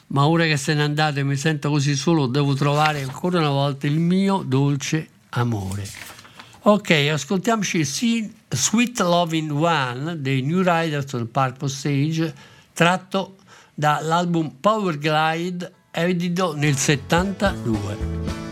Ma 0.09 0.27
ora 0.27 0.45
che 0.45 0.55
se 0.55 0.75
n'è 0.75 0.83
andato 0.83 1.17
e 1.17 1.23
mi 1.23 1.35
sento 1.35 1.71
così 1.71 1.95
solo, 1.95 2.27
devo 2.27 2.53
trovare 2.53 3.01
ancora 3.01 3.39
una 3.39 3.49
volta 3.49 3.87
il 3.87 3.97
mio 3.97 4.43
dolce 4.45 5.09
amore. 5.29 6.12
Ok, 6.65 6.91
ascoltiamoci 7.11 7.83
Sweet 8.47 8.99
Loving 8.99 9.51
One 9.51 10.21
dei 10.21 10.41
New 10.41 10.61
Riders 10.63 11.11
on 11.11 11.29
Purple 11.29 11.67
Stage, 11.67 12.33
tratto 12.71 13.35
dall'album 13.73 14.49
Power 14.61 14.97
Glide, 14.97 15.73
edito 15.91 16.55
nel 16.55 16.77
72. 16.77 18.42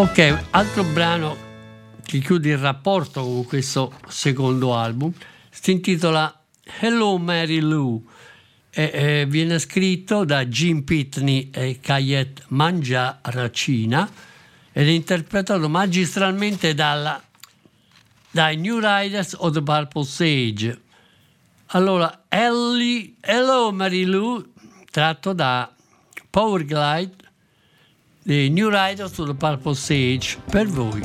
Ok, 0.00 0.46
altro 0.52 0.82
brano 0.82 1.36
che 2.02 2.20
chiude 2.20 2.48
il 2.48 2.56
rapporto 2.56 3.22
con 3.22 3.44
questo 3.44 3.92
secondo 4.08 4.74
album 4.74 5.12
si 5.50 5.72
intitola 5.72 6.42
Hello 6.80 7.18
Mary 7.18 7.58
Lou 7.58 8.02
e, 8.70 8.90
e 8.94 9.26
viene 9.28 9.58
scritto 9.58 10.24
da 10.24 10.46
Jim 10.46 10.84
Pitney 10.84 11.50
e 11.52 11.80
Kayet 11.82 12.44
Mangiaracina 12.48 14.10
ed 14.72 14.86
è 14.86 14.90
interpretato 14.90 15.68
magistralmente 15.68 16.72
dalla, 16.72 17.22
dai 18.30 18.56
New 18.56 18.78
Riders 18.78 19.34
of 19.36 19.52
the 19.52 19.62
Purple 19.62 20.04
Sage. 20.04 20.80
Allora, 21.72 22.24
Ellie, 22.26 23.16
Hello 23.20 23.70
Mary 23.70 24.04
Lou, 24.04 24.42
tratto 24.90 25.34
da 25.34 25.70
Power 26.30 26.64
Glide 26.64 27.19
dei 28.30 28.48
New 28.48 28.70
Riders 28.70 29.18
of 29.18 29.26
the 29.26 29.34
Purple 29.34 29.74
Sage, 29.74 30.38
per 30.52 30.64
voi. 30.64 31.00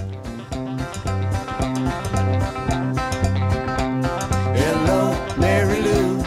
Hello, 4.54 5.16
Mary 5.36 5.82
Lou. 5.82 6.24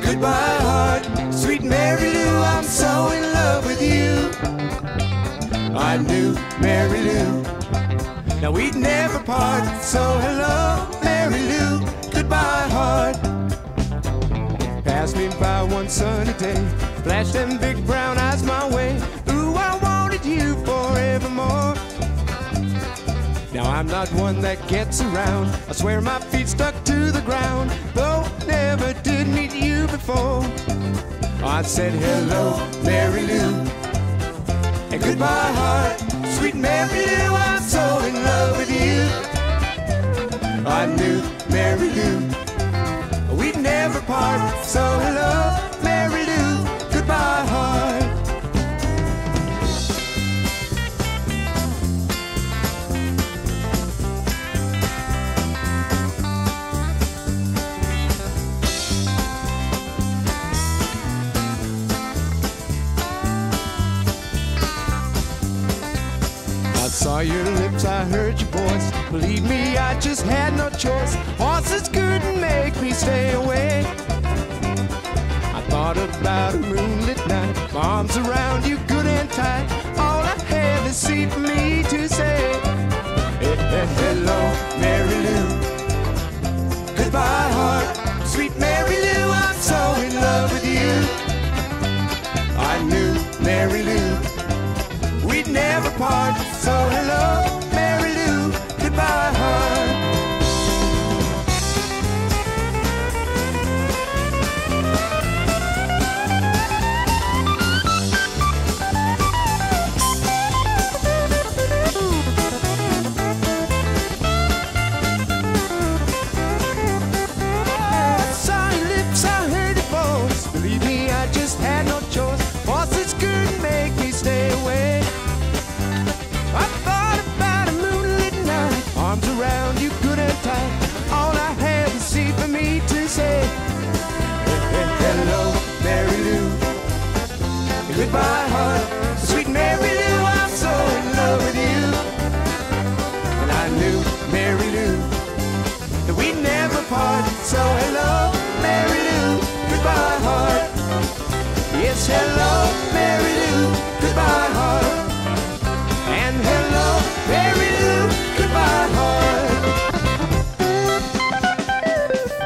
Goodbye, 0.00 0.58
heart. 0.60 1.04
Sweet 1.32 1.64
Mary 1.64 2.12
Lou, 2.12 2.40
I'm 2.44 2.62
so 2.62 3.10
in 3.10 3.32
love 3.32 3.66
with 3.66 3.82
you. 3.82 4.30
I 5.76 5.96
knew 5.96 6.36
Mary 6.60 7.00
Lou. 7.00 7.42
Now 8.40 8.52
we'd 8.52 8.76
never 8.76 9.18
part. 9.24 9.64
So 9.82 9.98
hello, 10.20 10.86
Mary 11.02 11.42
Lou. 11.50 11.80
Goodbye, 12.12 12.68
heart. 12.70 13.16
Pass 14.84 15.16
me 15.16 15.26
by 15.40 15.64
one 15.64 15.88
sunny 15.88 16.32
day. 16.34 16.64
Flash 17.02 17.32
them 17.32 17.58
big 17.58 17.84
brown 17.84 18.18
eyes 18.18 18.44
my 18.44 18.72
way. 18.72 19.02
Wanted 20.14 20.30
you 20.30 20.54
forevermore. 20.64 21.74
Now 23.52 23.68
I'm 23.68 23.88
not 23.88 24.08
one 24.12 24.40
that 24.42 24.64
gets 24.68 25.00
around. 25.00 25.46
I 25.68 25.72
swear 25.72 26.00
my 26.00 26.20
feet 26.20 26.46
stuck 26.46 26.72
to 26.84 27.10
the 27.10 27.20
ground. 27.22 27.72
Though 27.94 28.24
never 28.46 28.92
did 29.02 29.26
meet 29.26 29.52
you 29.52 29.88
before. 29.88 30.44
I 31.42 31.62
said 31.62 31.94
hello, 31.94 32.64
Mary 32.84 33.22
Lou. 33.22 33.54
And 34.92 35.02
goodbye, 35.02 35.52
heart. 35.58 35.98
Sweet 36.38 36.54
Mary 36.54 37.06
Lou, 37.06 37.34
I'm 37.34 37.60
so 37.60 37.98
in 38.06 38.14
love 38.14 38.56
with 38.56 38.70
you. 38.70 39.00
I 40.64 40.86
knew 40.94 41.22
Mary 41.50 41.90
Lou. 41.90 43.36
We'd 43.36 43.56
never 43.56 44.00
part. 44.02 44.64
So 44.64 44.80
hello, 44.80 45.73
I 68.04 68.06
heard 68.08 68.38
your 68.38 68.50
voice. 68.50 68.92
Believe 69.10 69.48
me, 69.48 69.78
I 69.78 69.98
just 69.98 70.26
had 70.26 70.54
no 70.58 70.68
choice. 70.68 71.14
Horses 71.38 71.88
couldn't 71.88 72.38
make 72.38 72.78
me 72.82 72.92
stay 72.92 73.32
away. 73.32 73.82
I 75.58 75.64
thought 75.70 75.96
about 75.96 76.52
a 76.52 76.58
moonlit 76.58 77.26
night, 77.26 77.56
my 77.72 77.80
arms 77.80 78.14
around 78.18 78.66
you, 78.66 78.76
good 78.88 79.06
and 79.06 79.30
tight. 79.30 79.66
All 79.96 80.20
I 80.20 80.36
have 80.52 80.86
is 80.86 81.02
for 81.32 81.40
me 81.40 81.82
to 81.84 82.06
say. 82.06 82.52
Hello, 84.00 84.40
Mary 84.78 85.18
Lou. 85.26 85.46
Goodbye, 86.98 87.48
heart. 87.56 88.26
Sweet 88.26 88.54
Mary 88.58 88.73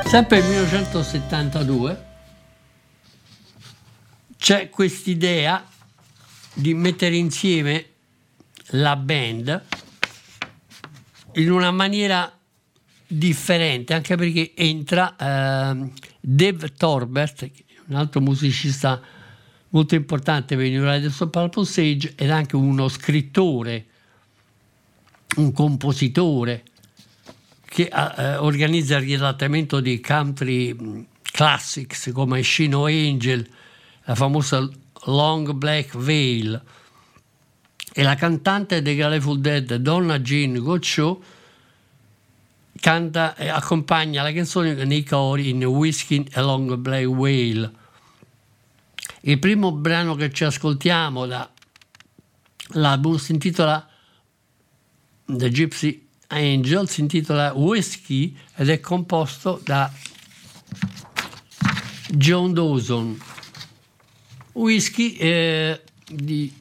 Sempre 0.08 0.40
nel 0.40 0.48
1972 0.48 2.04
c'è 4.38 4.70
quest'idea 4.70 5.62
di 6.54 6.72
mettere 6.72 7.14
insieme 7.14 7.84
la 8.68 8.96
band 8.96 9.64
in 11.34 11.50
una 11.50 11.70
maniera 11.72 12.32
differente, 13.06 13.92
anche 13.92 14.16
perché 14.16 14.54
entra 14.54 15.14
ehm, 15.14 15.92
Dave 16.20 16.72
Torbert, 16.72 17.50
un 17.88 17.96
altro 17.96 18.22
musicista 18.22 18.98
molto 19.68 19.94
importante 19.94 20.56
per 20.56 20.64
i 20.64 20.70
New 20.70 20.90
Riders 20.90 21.20
of 21.20 21.28
Purple 21.28 21.66
Sage 21.66 22.14
ed 22.16 22.30
anche 22.30 22.56
uno 22.56 22.88
scrittore, 22.88 23.84
un 25.36 25.52
compositore 25.52 26.62
che 27.68 27.90
eh, 27.92 28.36
organizza 28.36 28.96
il 28.96 29.02
riadattamento 29.02 29.80
di 29.80 30.00
country 30.00 30.72
mh, 30.72 31.06
classics 31.22 32.10
come 32.14 32.42
Shino 32.42 32.86
Angel, 32.86 33.46
la 34.04 34.14
famosa 34.14 34.66
Long 35.04 35.52
Black 35.52 35.96
Veil 35.96 36.60
e 37.92 38.02
la 38.02 38.14
cantante 38.14 38.80
dei 38.80 38.96
Grateful 38.96 39.38
Dead 39.40 39.74
Donna 39.76 40.18
Jean 40.18 40.58
Gotcho 40.58 41.22
canta 42.80 43.36
e 43.36 43.48
accompagna 43.48 44.22
la 44.22 44.32
canzone 44.32 44.72
nei 44.84 45.04
cori 45.04 45.50
in 45.50 45.64
Whiskey 45.64 46.24
e 46.30 46.40
Long 46.40 46.74
Black 46.76 47.08
Veil. 47.08 47.70
Il 49.22 49.38
primo 49.38 49.72
brano 49.72 50.14
che 50.14 50.32
ci 50.32 50.44
ascoltiamo 50.44 51.26
dall'album 51.26 53.16
si 53.16 53.32
intitola 53.32 53.86
The 55.26 55.50
Gypsy 55.50 56.07
Angel, 56.28 56.88
si 56.88 57.00
intitola 57.00 57.52
Whiskey 57.54 58.36
ed 58.54 58.68
è 58.68 58.80
composto 58.80 59.60
da 59.64 59.90
John 62.10 62.52
Dawson. 62.52 63.20
Whisky 64.52 65.14
eh, 65.16 65.80
di 66.06 66.52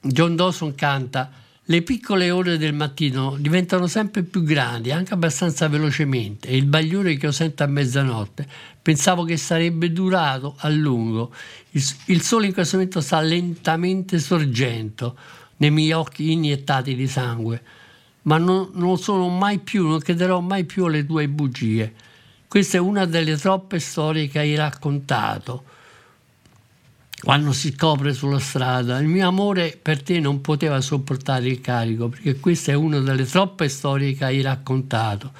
John 0.00 0.36
Dawson 0.36 0.74
canta 0.74 1.30
le 1.68 1.82
piccole 1.82 2.30
ore 2.30 2.58
del 2.58 2.74
mattino 2.74 3.36
diventano 3.40 3.88
sempre 3.88 4.22
più 4.22 4.44
grandi, 4.44 4.92
anche 4.92 5.14
abbastanza 5.14 5.66
velocemente, 5.66 6.46
e 6.46 6.56
il 6.56 6.64
bagliore 6.64 7.16
che 7.16 7.26
io 7.26 7.32
sento 7.32 7.64
a 7.64 7.66
mezzanotte 7.66 8.46
pensavo 8.80 9.24
che 9.24 9.36
sarebbe 9.36 9.90
durato 9.90 10.54
a 10.58 10.68
lungo. 10.68 11.34
Il, 11.70 11.84
il 12.06 12.22
sole 12.22 12.46
in 12.46 12.52
questo 12.52 12.76
momento 12.76 13.00
sta 13.00 13.20
lentamente 13.20 14.20
sorgendo 14.20 15.16
nei 15.56 15.72
miei 15.72 15.90
occhi 15.90 16.30
iniettati 16.30 16.94
di 16.94 17.08
sangue, 17.08 17.60
ma 18.26 18.38
non, 18.38 18.70
non 18.74 18.98
sono 18.98 19.28
mai 19.28 19.58
più, 19.58 19.86
non 19.86 20.00
crederò 20.00 20.40
mai 20.40 20.64
più 20.64 20.84
alle 20.84 21.06
tue 21.06 21.28
bugie. 21.28 21.94
Questa 22.48 22.76
è 22.76 22.80
una 22.80 23.04
delle 23.04 23.36
troppe 23.36 23.78
storie 23.78 24.28
che 24.28 24.38
hai 24.38 24.54
raccontato 24.54 25.64
quando 27.22 27.52
si 27.52 27.72
scopre 27.72 28.12
sulla 28.12 28.38
strada. 28.38 28.98
Il 28.98 29.08
mio 29.08 29.26
amore 29.26 29.78
per 29.80 30.02
te 30.02 30.20
non 30.20 30.40
poteva 30.40 30.80
sopportare 30.80 31.46
il 31.48 31.60
carico, 31.60 32.08
perché 32.08 32.38
questa 32.38 32.72
è 32.72 32.74
una 32.74 33.00
delle 33.00 33.24
troppe 33.24 33.68
storie 33.68 34.14
che 34.14 34.24
hai 34.24 34.40
raccontato. 34.42 35.32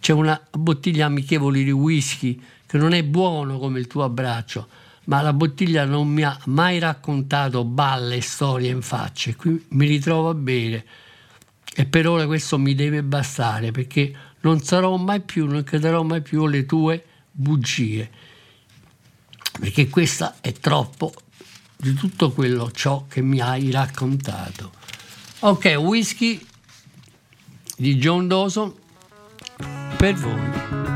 C'è 0.00 0.12
una 0.12 0.40
bottiglia 0.50 1.06
amichevole 1.06 1.62
di 1.62 1.70
whisky 1.70 2.40
che 2.66 2.78
non 2.78 2.92
è 2.92 3.02
buono 3.02 3.58
come 3.58 3.80
il 3.80 3.86
tuo 3.88 4.04
abbraccio, 4.04 4.68
ma 5.04 5.22
la 5.22 5.32
bottiglia 5.32 5.84
non 5.84 6.08
mi 6.08 6.22
ha 6.22 6.38
mai 6.46 6.78
raccontato 6.78 7.64
balle 7.64 8.16
e 8.16 8.20
storie 8.20 8.70
in 8.70 8.82
faccia. 8.82 9.34
Qui 9.34 9.66
mi 9.70 9.86
ritrovo 9.86 10.28
a 10.28 10.34
bere 10.34 10.84
e 11.78 11.86
per 11.86 12.08
ora 12.08 12.26
questo 12.26 12.58
mi 12.58 12.74
deve 12.74 13.04
bastare 13.04 13.70
perché 13.70 14.12
non 14.40 14.60
sarò 14.60 14.96
mai 14.96 15.20
più, 15.20 15.46
non 15.46 15.62
crederò 15.62 16.02
mai 16.02 16.22
più 16.22 16.42
alle 16.42 16.66
tue 16.66 17.04
bugie 17.30 18.10
perché 19.60 19.88
questa 19.88 20.38
è 20.40 20.50
troppo 20.54 21.12
di 21.76 21.94
tutto 21.94 22.32
quello 22.32 22.72
ciò 22.72 23.06
che 23.08 23.22
mi 23.22 23.38
hai 23.38 23.70
raccontato. 23.70 24.72
Ok, 25.40 25.76
whisky 25.78 26.44
di 27.76 27.94
John 27.94 28.26
Dawson 28.26 28.74
per 29.96 30.14
voi. 30.14 30.87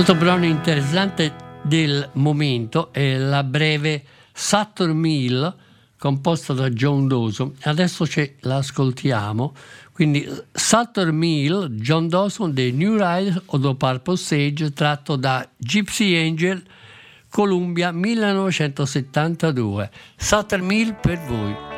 Altro 0.00 0.14
brano 0.14 0.46
interessante 0.46 1.34
del 1.60 2.08
momento 2.14 2.90
è 2.90 3.18
la 3.18 3.44
breve 3.44 4.02
Saturn 4.32 4.96
Mill 4.96 5.54
composta 5.98 6.54
da 6.54 6.70
John 6.70 7.06
Dawson. 7.06 7.52
Adesso 7.64 8.06
ce 8.06 8.36
l'ascoltiamo. 8.40 9.54
Quindi 9.92 10.26
Saturn 10.52 11.14
Mill, 11.14 11.74
John 11.74 12.08
Dawson 12.08 12.54
dei 12.54 12.72
New 12.72 12.92
Riders 12.92 13.42
o 13.44 13.60
The 13.60 13.74
Purple 13.74 14.16
Sage 14.16 14.72
tratto 14.72 15.16
da 15.16 15.46
Gypsy 15.54 16.16
Angel 16.16 16.62
Columbia 17.28 17.92
1972. 17.92 19.90
Saturn 20.16 20.64
Mill 20.64 20.96
per 20.98 21.18
voi. 21.26 21.69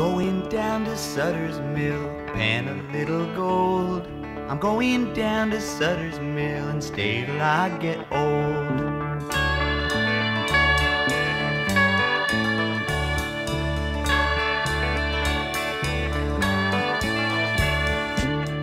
Going 0.00 0.48
down 0.48 0.86
to 0.86 0.96
Sutter's 0.96 1.60
Mill, 1.60 2.02
pan 2.32 2.66
a 2.68 2.90
little 2.90 3.26
gold. 3.34 4.06
I'm 4.48 4.58
going 4.58 5.12
down 5.12 5.50
to 5.50 5.60
Sutter's 5.60 6.18
Mill 6.18 6.68
and 6.68 6.82
stay 6.82 7.26
till 7.26 7.38
I 7.38 7.68
get 7.76 7.98
old. 8.10 8.78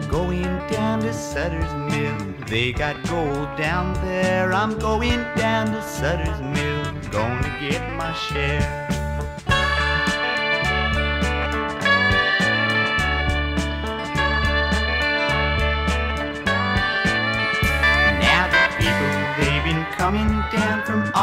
Going 0.09 0.57
down 0.71 1.01
to 1.01 1.13
Sutter's 1.13 1.93
Mill, 1.93 2.17
they 2.47 2.71
got 2.71 2.95
gold 3.07 3.55
down 3.59 3.93
there. 4.03 4.53
I'm 4.53 4.79
going 4.79 5.21
down 5.35 5.67
to 5.67 5.83
Sutter's 5.83 6.41
Mill, 6.41 7.11
gonna 7.11 7.55
get 7.59 7.93
my 7.93 8.11
share. 8.13 8.86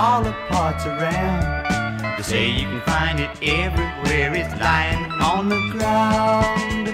All 0.05 0.23
the 0.23 0.33
parts 0.51 0.85
around. 0.85 1.65
They 2.17 2.23
say 2.23 2.51
you 2.51 2.67
can 2.69 2.83
find 2.83 3.19
it 3.19 3.31
everywhere, 3.43 4.35
it's 4.35 4.55
lying 4.61 5.03
on 5.33 5.49
the 5.49 5.61
ground. 5.73 6.87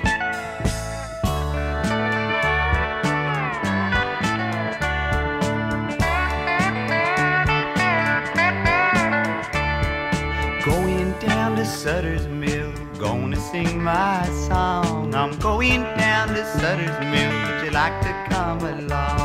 Going 10.64 11.10
down 11.18 11.56
to 11.56 11.64
Sutter's 11.64 12.28
Mill, 12.28 12.72
gonna 12.96 13.40
sing 13.50 13.82
my 13.82 14.24
song. 14.48 15.12
I'm 15.16 15.36
going 15.40 15.82
down 16.04 16.28
to 16.28 16.44
Sutter's 16.60 16.98
Mill, 17.12 17.32
would 17.44 17.64
you 17.64 17.72
like 17.72 18.00
to 18.02 18.12
come 18.30 18.60
along? 18.60 19.19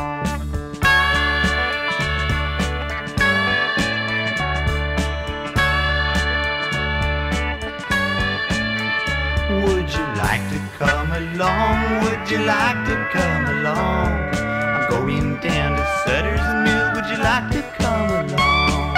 Like 12.46 12.84
to 12.84 12.96
come 13.10 13.44
along? 13.58 14.06
I'm 14.36 14.88
going 14.88 15.36
down 15.40 15.76
to 15.76 15.84
Sutter's 16.04 16.46
Mill. 16.62 16.92
Would 16.94 17.06
you 17.10 17.18
like 17.18 17.50
to 17.50 17.62
come 17.76 18.10
along? 18.10 18.94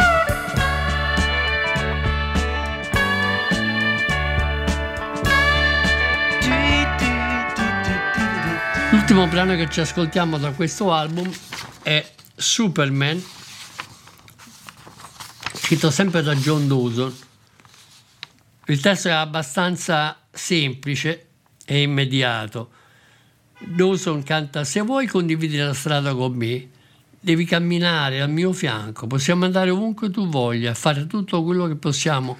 L'ultimo 8.90 9.26
brano 9.28 9.56
che 9.56 9.70
ci 9.70 9.80
ascoltiamo 9.80 10.36
da 10.36 10.52
questo 10.52 10.92
album 10.92 11.32
è 11.82 12.06
Superman, 12.36 13.22
scritto 15.54 15.90
sempre 15.90 16.22
da 16.22 16.34
John 16.34 16.68
Dawson. 16.68 17.16
Il 18.66 18.80
testo 18.80 19.08
è 19.08 19.12
abbastanza 19.12 20.18
semplice 20.30 21.28
e 21.64 21.80
immediato. 21.80 22.72
Dawson 23.58 24.22
canta: 24.22 24.64
Se 24.64 24.80
vuoi 24.80 25.06
condividere 25.06 25.66
la 25.66 25.74
strada 25.74 26.14
con 26.14 26.34
me, 26.34 26.68
devi 27.20 27.44
camminare 27.44 28.20
al 28.20 28.30
mio 28.30 28.52
fianco. 28.52 29.06
Possiamo 29.06 29.44
andare 29.44 29.70
ovunque 29.70 30.10
tu 30.10 30.28
voglia, 30.28 30.74
fare 30.74 31.06
tutto 31.06 31.42
quello 31.42 31.66
che 31.66 31.74
possiamo. 31.74 32.36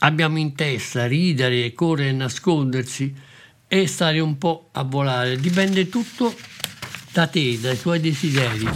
Abbiamo 0.00 0.38
in 0.38 0.54
testa, 0.54 1.06
ridere, 1.06 1.72
correre, 1.72 2.12
nascondersi 2.12 3.14
e 3.66 3.86
stare 3.86 4.20
un 4.20 4.36
po' 4.36 4.68
a 4.72 4.82
volare. 4.82 5.36
Dipende 5.36 5.88
tutto 5.88 6.34
da 7.12 7.26
te, 7.26 7.58
dai 7.58 7.80
tuoi 7.80 8.00
desideri. 8.00 8.68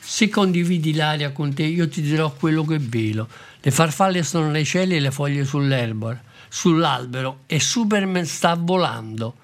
Se 0.00 0.28
condividi 0.28 0.92
l'aria 0.94 1.30
con 1.30 1.54
te, 1.54 1.62
io 1.62 1.88
ti 1.88 2.02
dirò 2.02 2.32
quello 2.32 2.64
che 2.64 2.78
velo. 2.78 3.28
Le 3.60 3.70
farfalle 3.70 4.24
sono 4.24 4.50
nei 4.50 4.64
cieli 4.64 4.96
e 4.96 5.00
le 5.00 5.12
foglie 5.12 5.44
sull'erba, 5.44 6.20
sull'albero 6.48 7.42
e 7.46 7.60
Superman 7.60 8.26
sta 8.26 8.56
volando. 8.58 9.36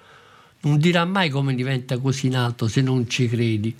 Non 0.61 0.77
dirà 0.77 1.05
mai 1.05 1.29
come 1.29 1.55
diventa 1.55 1.97
così 1.99 2.27
in 2.27 2.35
alto 2.35 2.67
se 2.67 2.81
non 2.81 3.09
ci 3.09 3.27
credi. 3.29 3.75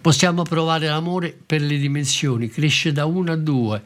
Possiamo 0.00 0.42
provare 0.42 0.88
l'amore 0.88 1.36
per 1.46 1.60
le 1.60 1.78
dimensioni, 1.78 2.48
cresce 2.48 2.92
da 2.92 3.04
uno 3.04 3.32
a 3.32 3.36
due. 3.36 3.82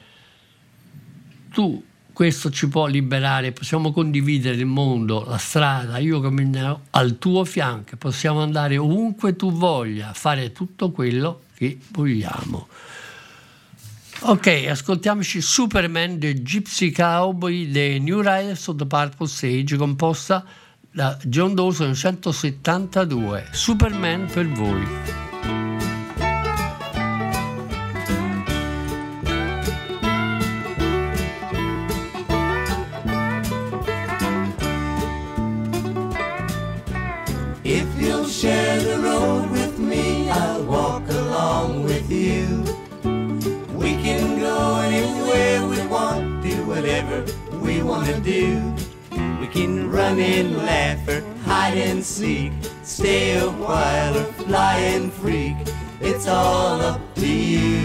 Tu 1.52 1.84
questo 2.18 2.50
ci 2.50 2.68
può 2.68 2.86
liberare, 2.86 3.52
possiamo 3.52 3.92
condividere 3.92 4.56
il 4.56 4.66
mondo, 4.66 5.24
la 5.28 5.38
strada, 5.38 5.98
io 5.98 6.18
camminerò 6.20 6.80
al 6.90 7.18
tuo 7.18 7.44
fianco, 7.44 7.96
possiamo 7.96 8.40
andare 8.40 8.76
ovunque 8.76 9.36
tu 9.36 9.52
voglia, 9.52 10.12
fare 10.14 10.50
tutto 10.50 10.90
quello 10.90 11.42
che 11.54 11.78
vogliamo. 11.90 12.66
Ok, 14.22 14.66
ascoltiamoci 14.68 15.40
Superman 15.40 16.18
The 16.18 16.42
Gypsy 16.42 16.90
Cowboy 16.90 17.70
The 17.70 18.00
New 18.00 18.18
Riders 18.20 18.66
of 18.66 18.76
the 18.76 18.86
Purple 18.86 19.28
Sage 19.28 19.76
composta 19.76 20.44
da 20.98 21.16
John 21.30 21.54
Dawson 21.54 21.94
172. 21.94 23.44
Superman 23.52 24.26
per 24.26 24.46
voi. 24.54 24.84
Share 38.28 38.78
the 38.78 38.98
road 39.00 39.50
with 39.50 39.78
me, 39.80 40.30
I'll 40.30 40.62
walk 40.62 41.08
along 41.08 41.82
with 41.82 42.08
you. 42.08 42.62
We 43.74 43.96
can 44.00 44.38
go 44.38 44.76
anywhere 44.78 45.66
we 45.66 45.84
want, 45.88 46.42
do 46.44 46.54
whatever 46.66 47.24
we 47.60 47.82
want 47.82 48.06
to 48.06 48.20
do. 48.20 48.97
We 49.40 49.46
can 49.46 49.90
run 49.90 50.18
and 50.18 50.56
laugh 50.56 51.06
or 51.08 51.22
hide 51.44 51.78
and 51.78 52.04
seek, 52.04 52.52
stay 52.82 53.38
a 53.38 53.48
while 53.48 54.18
or 54.18 54.24
fly 54.32 54.78
and 54.78 55.12
freak. 55.12 55.56
It's 56.00 56.26
all 56.26 56.80
up 56.80 57.00
to 57.16 57.26
you. 57.26 57.77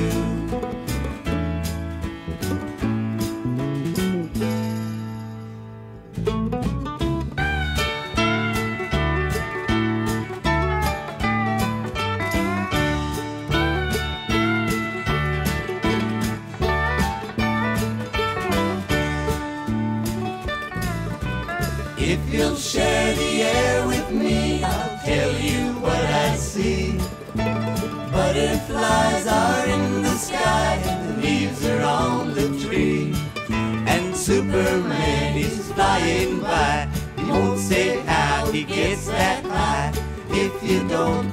life 39.45 39.99
if 40.30 40.63
you 40.63 40.88
don't 40.88 41.32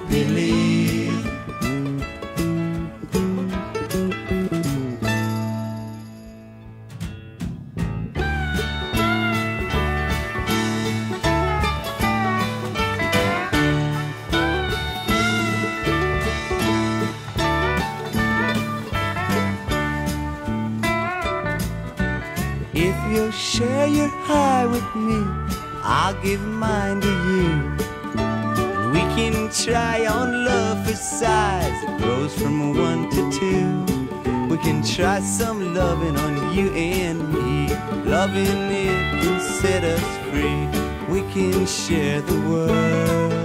set 39.60 39.84
us 39.84 40.00
free. 40.30 40.66
We 41.12 41.20
can 41.32 41.66
share 41.66 42.22
the 42.22 42.40
world. 42.48 43.39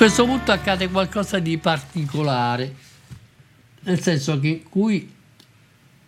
Questo 0.00 0.24
punto 0.24 0.50
accade 0.50 0.88
qualcosa 0.88 1.40
di 1.40 1.58
particolare, 1.58 2.74
nel 3.80 4.00
senso 4.00 4.40
che 4.40 4.64
qui 4.66 5.12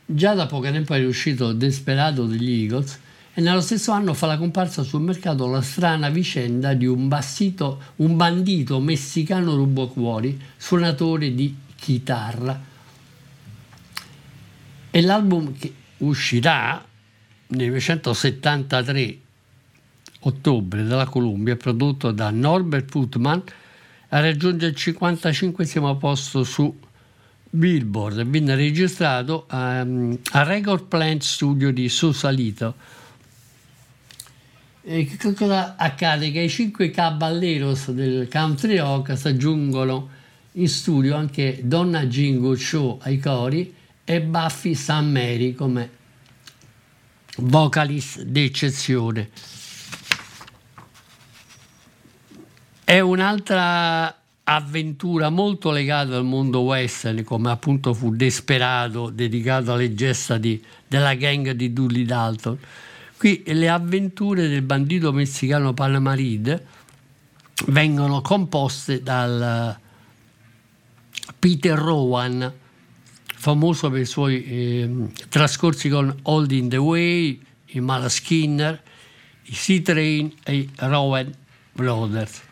già 0.07 0.33
da 0.33 0.47
poco 0.47 0.71
tempo 0.71 0.95
è 0.95 1.05
uscito 1.05 1.53
Desperado 1.53 2.25
degli 2.25 2.63
Eagles 2.63 2.99
e 3.35 3.43
nello 3.43 3.61
stesso 3.61 3.93
anno 3.93 4.15
fa 4.15 4.29
la 4.29 4.39
comparsa 4.39 4.83
sul 4.83 5.03
mercato 5.03 5.47
la 5.47 5.61
strana 5.61 6.09
vicenda 6.09 6.73
di 6.73 6.87
un, 6.87 7.07
bassito, 7.07 7.83
un 7.97 8.17
bandito 8.17 8.81
messicano 8.81 9.57
rubocuori, 9.57 10.41
suonatore 10.57 11.35
di 11.35 11.55
chitarra. 11.77 12.59
E 14.91 15.01
l'album 15.03 15.55
che 15.59 15.75
uscirà 15.99 16.83
nel 17.49 17.67
1973 17.67 19.19
ottobre 20.21 20.83
dalla 20.83 21.05
Columbia, 21.05 21.57
prodotto 21.57 22.11
da 22.11 22.31
Norbert 22.31 22.91
Putman, 22.91 23.43
raggiunge 24.21 24.67
il 24.67 24.75
55 24.75 25.97
posto 25.99 26.45
su 26.45 26.79
Billboard, 27.49 28.25
venne 28.27 28.55
registrato 28.55 29.47
ehm, 29.51 30.19
a 30.33 30.43
Record 30.43 30.85
Plant 30.87 31.23
Studio 31.23 31.71
di 31.71 31.89
Sausalito. 31.89 32.75
E 34.83 35.05
che 35.05 35.33
cosa 35.35 35.77
accade? 35.77 36.31
Che 36.33 36.41
ai 36.41 36.49
cinque 36.49 36.91
caballeros 36.91 37.91
del 37.91 38.29
country 38.31 38.79
rock 38.79 39.17
si 39.17 39.29
aggiungono 39.29 40.09
in 40.53 40.69
studio 40.69 41.15
anche 41.15 41.61
Donna 41.63 42.05
Jingo 42.07 42.57
Show 42.57 42.99
ai 43.03 43.19
cori 43.19 43.75
e 44.05 44.21
Buffy 44.21 44.75
San 44.75 45.11
Mary 45.11 45.55
come 45.55 45.91
vocalist 47.37 48.23
d'eccezione. 48.23 49.31
È 52.93 53.01
un'altra 53.01 54.15
avventura 54.45 55.31
molto 55.31 55.71
legata 55.71 56.15
al 56.15 56.27
mondo 56.27 56.61
western, 56.61 57.25
come 57.25 57.51
appunto 57.51 57.95
fu 57.95 58.15
Desperado, 58.15 59.09
dedicato 59.09 59.73
alle 59.73 59.95
gesta 59.95 60.37
di- 60.37 60.63
della 60.87 61.15
gang 61.15 61.53
di 61.53 61.73
Dully 61.73 62.05
Dalton. 62.05 62.59
Qui 63.17 63.45
le 63.47 63.71
avventure 63.71 64.47
del 64.47 64.61
bandito 64.61 65.11
messicano 65.11 65.73
Panamarid 65.73 66.63
vengono 67.69 68.21
composte 68.21 69.03
dal 69.03 69.75
Peter 71.39 71.79
Rowan, 71.79 72.53
famoso 73.25 73.89
per 73.89 74.01
i 74.01 74.05
suoi 74.05 74.45
ehm, 74.45 75.13
trascorsi 75.31 75.89
con 75.89 76.15
Old 76.25 76.51
in 76.53 76.69
the 76.69 76.77
Way, 76.77 77.41
i 77.69 77.81
Mala 77.81 78.11
Skinner, 78.11 78.83
i 79.45 79.53
C-Train 79.53 80.35
e 80.43 80.55
i 80.55 80.71
Rowan 80.77 81.33
Brothers. 81.73 82.51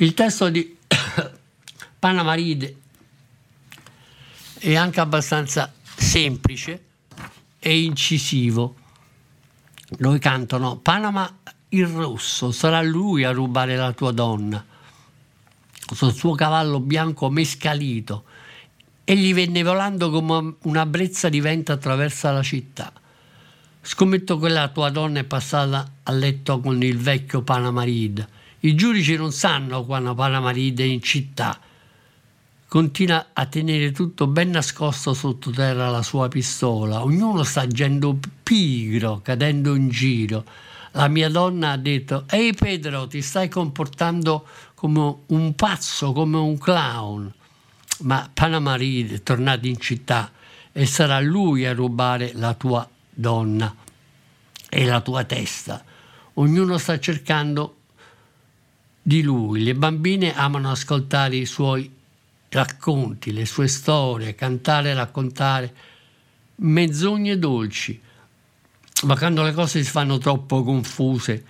Il 0.00 0.14
testo 0.14 0.48
di 0.48 0.76
Panama 1.98 2.34
Reed 2.34 2.76
è 4.60 4.76
anche 4.76 5.00
abbastanza 5.00 5.72
semplice 5.82 6.84
e 7.58 7.82
incisivo. 7.82 8.76
Noi 9.98 10.20
cantano 10.20 10.76
Panama 10.76 11.38
il 11.70 11.88
rosso, 11.88 12.52
sarà 12.52 12.80
lui 12.80 13.24
a 13.24 13.32
rubare 13.32 13.74
la 13.74 13.90
tua 13.90 14.12
donna. 14.12 14.64
Sul 15.92 16.14
suo 16.14 16.36
cavallo 16.36 16.78
bianco 16.78 17.28
mescalito. 17.28 18.22
Egli 19.02 19.34
venne 19.34 19.64
volando 19.64 20.10
come 20.10 20.54
una 20.62 20.86
brezza 20.86 21.28
di 21.28 21.40
vento 21.40 21.72
attraverso 21.72 22.30
la 22.30 22.42
città. 22.42 22.92
Scommetto 23.82 24.38
che 24.38 24.48
la 24.48 24.68
tua 24.68 24.90
donna 24.90 25.18
è 25.18 25.24
passata 25.24 25.90
a 26.04 26.12
letto 26.12 26.60
con 26.60 26.80
il 26.84 26.98
vecchio 26.98 27.42
Panamarid. 27.42 28.36
I 28.60 28.74
giudici 28.74 29.14
non 29.14 29.30
sanno 29.30 29.84
quando 29.84 30.14
Panamarid 30.14 30.80
è 30.80 30.84
in 30.84 31.00
città. 31.00 31.60
Continua 32.66 33.28
a 33.32 33.46
tenere 33.46 33.92
tutto 33.92 34.26
ben 34.26 34.50
nascosto 34.50 35.14
sottoterra 35.14 35.88
la 35.90 36.02
sua 36.02 36.26
pistola. 36.26 37.04
Ognuno 37.04 37.44
sta 37.44 37.60
agendo 37.60 38.18
pigro, 38.42 39.20
cadendo 39.22 39.76
in 39.76 39.88
giro. 39.88 40.44
La 40.92 41.06
mia 41.06 41.28
donna 41.28 41.70
ha 41.70 41.76
detto: 41.76 42.24
Ehi 42.28 42.52
Pedro, 42.52 43.06
ti 43.06 43.22
stai 43.22 43.48
comportando 43.48 44.44
come 44.74 45.18
un 45.26 45.54
pazzo, 45.54 46.12
come 46.12 46.38
un 46.38 46.58
clown. 46.58 47.32
Ma 48.00 48.28
Panamarid 48.32 49.12
è 49.12 49.22
tornato 49.22 49.68
in 49.68 49.78
città 49.78 50.32
e 50.72 50.84
sarà 50.84 51.20
lui 51.20 51.64
a 51.64 51.72
rubare 51.72 52.32
la 52.34 52.54
tua 52.54 52.88
donna 53.08 53.72
e 54.68 54.84
la 54.84 55.00
tua 55.00 55.22
testa. 55.22 55.84
Ognuno 56.34 56.76
sta 56.76 56.98
cercando 56.98 57.77
di 59.08 59.22
lui. 59.22 59.64
Le 59.64 59.74
bambine 59.74 60.36
amano 60.36 60.70
ascoltare 60.70 61.34
i 61.36 61.46
suoi 61.46 61.90
racconti, 62.50 63.32
le 63.32 63.46
sue 63.46 63.66
storie, 63.66 64.34
cantare 64.34 64.90
e 64.90 64.94
raccontare 64.94 65.74
menzogne 66.56 67.38
dolci. 67.38 67.98
Ma 69.04 69.16
quando 69.16 69.42
le 69.42 69.54
cose 69.54 69.82
si 69.82 69.90
fanno 69.90 70.18
troppo 70.18 70.62
confuse 70.62 71.44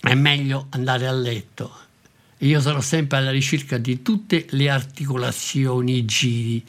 è 0.00 0.14
meglio 0.14 0.66
andare 0.70 1.06
a 1.06 1.12
letto. 1.12 1.72
Io 2.38 2.60
sarò 2.60 2.80
sempre 2.80 3.18
alla 3.18 3.30
ricerca 3.30 3.78
di 3.78 4.02
tutte 4.02 4.46
le 4.50 4.68
articolazioni, 4.68 5.98
i 5.98 6.04
giri 6.04 6.66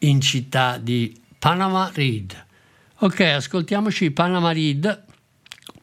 in 0.00 0.20
città 0.20 0.78
di 0.78 1.20
Panama 1.36 1.90
Reed. 1.92 2.46
Ok, 2.98 3.18
ascoltiamoci 3.20 4.12
Panama 4.12 4.52
Reed 4.52 5.06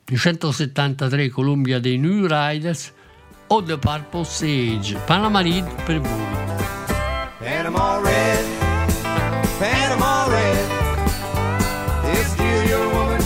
173 0.05 1.29
Columbia 1.29 1.79
dei 1.79 1.97
New 1.97 2.27
Riders 2.27 2.93
o 3.47 3.63
The 3.63 3.77
Purple 3.77 4.23
Sage. 4.23 4.97
Panama 5.05 5.41
Reed 5.41 5.65
per 5.83 5.99
voi. 5.99 6.33
Panama 7.39 7.99
Red, 7.99 8.45
Panama 9.57 10.25
Red. 10.27 10.67
They'll 12.03 12.23
steal 12.23 12.63
your 12.67 12.93
woman. 12.93 13.23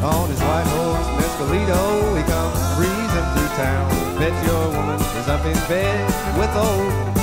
On 0.00 0.30
his 0.30 0.40
white 0.40 0.66
horse, 0.68 1.08
Mescalito, 1.18 2.16
he 2.16 2.22
comes 2.22 2.76
breezing 2.76 3.26
through 3.34 3.50
town. 3.56 3.88
Bet 4.16 4.32
your 4.46 4.70
woman 4.70 5.00
is 5.18 5.28
up 5.28 5.44
in 5.44 5.58
bed 5.68 6.06
with 6.38 6.54
old 6.56 7.17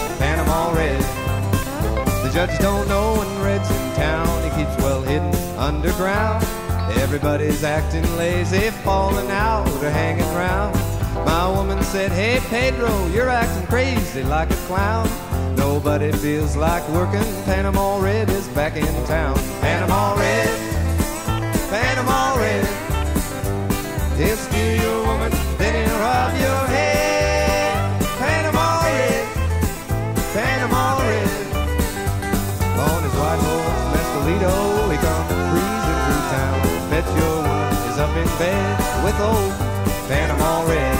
judges 2.36 2.60
don't 2.60 2.86
know 2.90 3.14
when 3.14 3.42
Red's 3.42 3.72
in 3.72 3.96
town. 3.96 4.28
He 4.44 4.50
keeps 4.50 4.76
well 4.84 5.02
hidden 5.02 5.34
underground. 5.58 6.44
Everybody's 7.00 7.64
acting 7.64 8.04
lazy, 8.18 8.72
falling 8.84 9.32
out 9.32 9.66
or 9.82 9.90
hanging 9.90 10.28
round. 10.36 10.76
My 11.26 11.50
woman 11.50 11.82
said, 11.82 12.12
Hey 12.12 12.42
Pedro, 12.50 13.08
you're 13.08 13.30
acting 13.30 13.66
crazy 13.68 14.22
like 14.24 14.52
a 14.52 14.56
clown. 14.68 15.08
Nobody 15.56 16.12
feels 16.12 16.58
like 16.58 16.86
working. 16.90 17.24
Panama 17.46 18.00
Red 18.02 18.30
is 18.30 18.50
back 18.50 18.76
in 18.76 19.06
town. 19.06 19.36
Panama 19.62 20.16
Red, 20.16 20.50
Panama 21.70 22.36
Red. 22.36 22.66
He'll 24.18 24.36
steal 24.36 24.76
your 24.84 25.06
woman, 25.08 25.32
then 25.58 25.88
he'll 25.88 26.00
rob 26.00 26.38
your 26.38 26.65
with 38.38 39.20
old. 39.22 39.52
Panama 40.10 40.68
Red. 40.68 40.96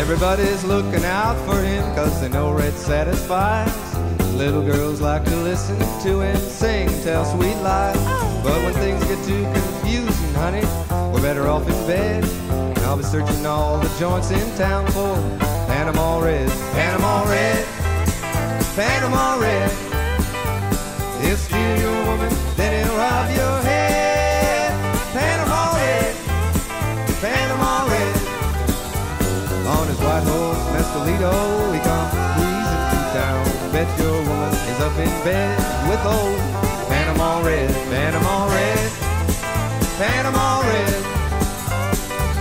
Everybody's 0.00 0.64
looking 0.64 1.04
out 1.04 1.36
for 1.46 1.62
him 1.62 1.84
cause 1.94 2.20
they 2.20 2.28
know 2.28 2.52
Red 2.52 2.74
satisfies. 2.74 3.87
Little 4.38 4.62
girls 4.62 5.00
like 5.00 5.24
to 5.24 5.36
listen 5.38 5.76
to 6.04 6.20
him 6.20 6.36
sing, 6.36 6.88
tell 7.02 7.24
sweet 7.24 7.56
lies. 7.56 7.96
But 8.44 8.54
when 8.62 8.72
things 8.74 9.02
get 9.06 9.18
too 9.26 9.42
confusing, 9.42 10.34
honey, 10.34 10.64
we're 11.12 11.20
better 11.20 11.48
off 11.48 11.66
in 11.66 11.74
bed. 11.88 12.22
And 12.22 12.78
I'll 12.86 12.96
be 12.96 13.02
searching 13.02 13.44
all 13.46 13.80
the 13.80 13.88
joints 13.98 14.30
in 14.30 14.56
town 14.56 14.86
for 14.92 15.16
Panama 15.66 16.20
Red, 16.20 16.48
Panama 16.72 17.28
Red, 17.28 17.64
Panama 18.76 19.40
Red. 19.40 19.70
He'll 21.20 21.36
steal 21.36 21.76
your 21.80 22.06
woman, 22.06 22.32
then 22.54 22.86
he'll 22.86 22.96
rob 22.96 23.28
your 23.34 23.58
head. 23.66 24.70
Panama 25.14 25.74
Red, 25.74 26.14
Panama 27.20 27.88
Red. 27.90 28.16
On 29.66 29.86
his 29.88 29.98
white 29.98 30.22
horse, 30.22 30.62
Mescalito, 30.72 31.67
in 35.00 35.10
bed 35.22 35.58
with 35.88 36.04
old 36.04 36.38
Panama 36.88 37.40
Red, 37.44 37.70
Panama 37.90 38.46
Red, 38.50 38.90
Panama 39.98 40.60
Red. 40.66 41.02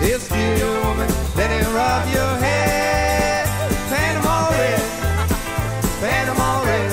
He'll 0.01 0.19
steal 0.19 0.57
your 0.57 0.75
woman, 0.85 1.09
then 1.35 1.49
he'll 1.53 1.73
rob 1.73 2.03
your 2.09 2.33
head. 2.41 3.45
Panama 3.93 4.49
Red, 4.49 4.81
Panama 6.01 6.49
Red. 6.65 6.91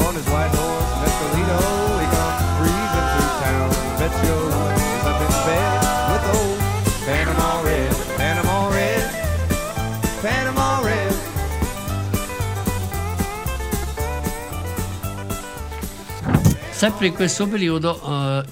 On 0.00 0.14
his 0.14 0.26
white 0.34 0.54
horse, 0.54 0.92
Mescalito, 1.02 1.60
he 2.02 2.06
comes 2.14 2.40
breezing 2.58 3.08
through 3.12 3.32
town. 3.42 3.68
Bet 3.98 4.14
your 4.26 4.42
woman 4.54 4.78
up 5.10 5.18
in 5.26 5.32
bed 5.46 5.78
with 6.10 6.24
old 6.36 6.58
Panama 7.06 7.50
Red, 7.64 7.92
Panama 8.18 8.58
Red, 8.70 9.04
Panama 10.22 10.55
Sempre 16.76 17.06
in 17.06 17.14
questo 17.14 17.48
periodo 17.48 18.02
eh, 18.04 18.44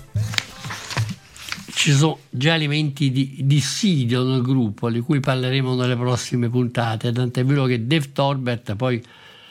ci 1.74 1.92
sono 1.92 2.20
già 2.30 2.54
elementi 2.54 3.10
di 3.10 3.40
dissidio 3.42 4.22
nel 4.24 4.40
gruppo, 4.40 4.90
di 4.90 5.00
cui 5.00 5.20
parleremo 5.20 5.74
nelle 5.74 5.94
prossime 5.94 6.48
puntate, 6.48 7.12
tant'è 7.12 7.44
vero 7.44 7.66
che 7.66 7.86
Dave 7.86 8.12
Torbert 8.12 8.76
poi 8.76 9.04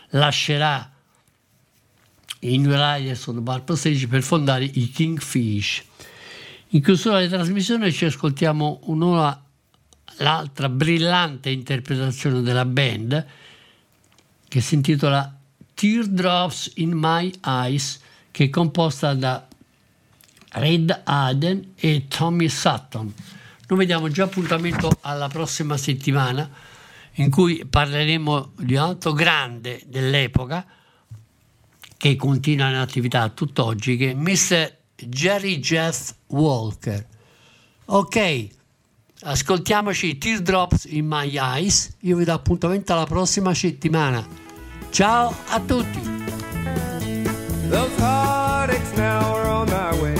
lascerà 0.10 0.92
i 2.40 2.58
New 2.58 2.72
Riders 2.72 3.28
on 3.28 3.44
Purple 3.44 3.76
Stage 3.76 4.08
per 4.08 4.24
fondare 4.24 4.64
i 4.64 4.90
Kingfish. 4.90 5.84
In 6.70 6.82
chiusura 6.82 7.20
della 7.20 7.36
trasmissione 7.36 7.92
ci 7.92 8.06
ascoltiamo 8.06 8.80
un'ora 8.86 9.40
l'altra 10.18 10.68
brillante 10.68 11.52
interpretazione 11.52 12.42
della 12.42 12.66
band 12.66 13.24
che 14.48 14.62
si 14.62 14.74
intitola 14.74 15.32
Teardrops 15.76 16.72
in 16.78 16.94
My 16.96 17.32
Eyes 17.46 18.02
che 18.34 18.46
è 18.46 18.50
composta 18.50 19.14
da 19.14 19.48
Red 20.54 21.02
Aden 21.04 21.74
e 21.76 22.08
Tommy 22.08 22.50
Sutton. 22.50 23.14
Noi 23.68 23.78
vediamo 23.78 24.10
già 24.10 24.24
appuntamento 24.24 24.90
alla 25.02 25.28
prossima 25.28 25.78
settimana 25.78 26.50
in 27.18 27.30
cui 27.30 27.64
parleremo 27.64 28.54
di 28.58 28.74
un 28.74 28.80
altro 28.80 29.14
grande 29.14 29.84
dell'epoca 29.86 30.66
che 31.96 32.16
continua 32.16 32.70
in 32.70 32.76
attività 32.76 33.30
tutt'oggi 33.30 33.98
che 33.98 34.10
è 34.10 34.14
Mr. 34.16 34.78
Jerry 34.96 35.60
Jeff 35.60 36.14
Walker. 36.28 37.06
Ok, 37.86 38.48
ascoltiamoci 39.22 40.18
Teardrops 40.18 40.86
in 40.86 41.06
My 41.06 41.38
Eyes. 41.38 41.98
Io 42.00 42.18
vi 42.18 42.24
do 42.24 42.34
appuntamento 42.34 42.94
alla 42.94 43.06
prossima 43.06 43.54
settimana. 43.54 44.26
Ciao 44.90 45.36
a 45.50 45.60
tutti! 45.60 46.02
Heartaches 48.84 48.98
now 48.98 49.34
are 49.36 49.48
on 49.48 49.70
my 49.70 50.02
way. 50.02 50.16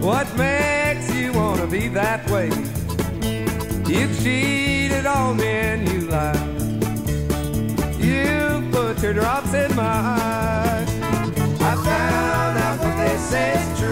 What 0.00 0.26
makes 0.36 1.12
you 1.12 1.32
wanna 1.32 1.66
be 1.66 1.88
that 1.88 2.28
way? 2.30 2.48
You 3.88 4.08
cheated 4.22 5.06
on 5.06 5.36
me 5.36 5.46
and 5.46 5.88
you 5.88 6.00
lied. 6.02 6.36
You 7.98 8.68
put 8.70 9.02
your 9.02 9.14
drops 9.14 9.52
in 9.52 9.74
my 9.74 9.82
eyes. 9.82 10.88
I 11.60 11.74
found 11.88 12.58
out 12.58 12.78
what 12.78 12.96
they 12.96 13.16
say 13.16 13.52
is 13.60 13.78
true. 13.78 13.83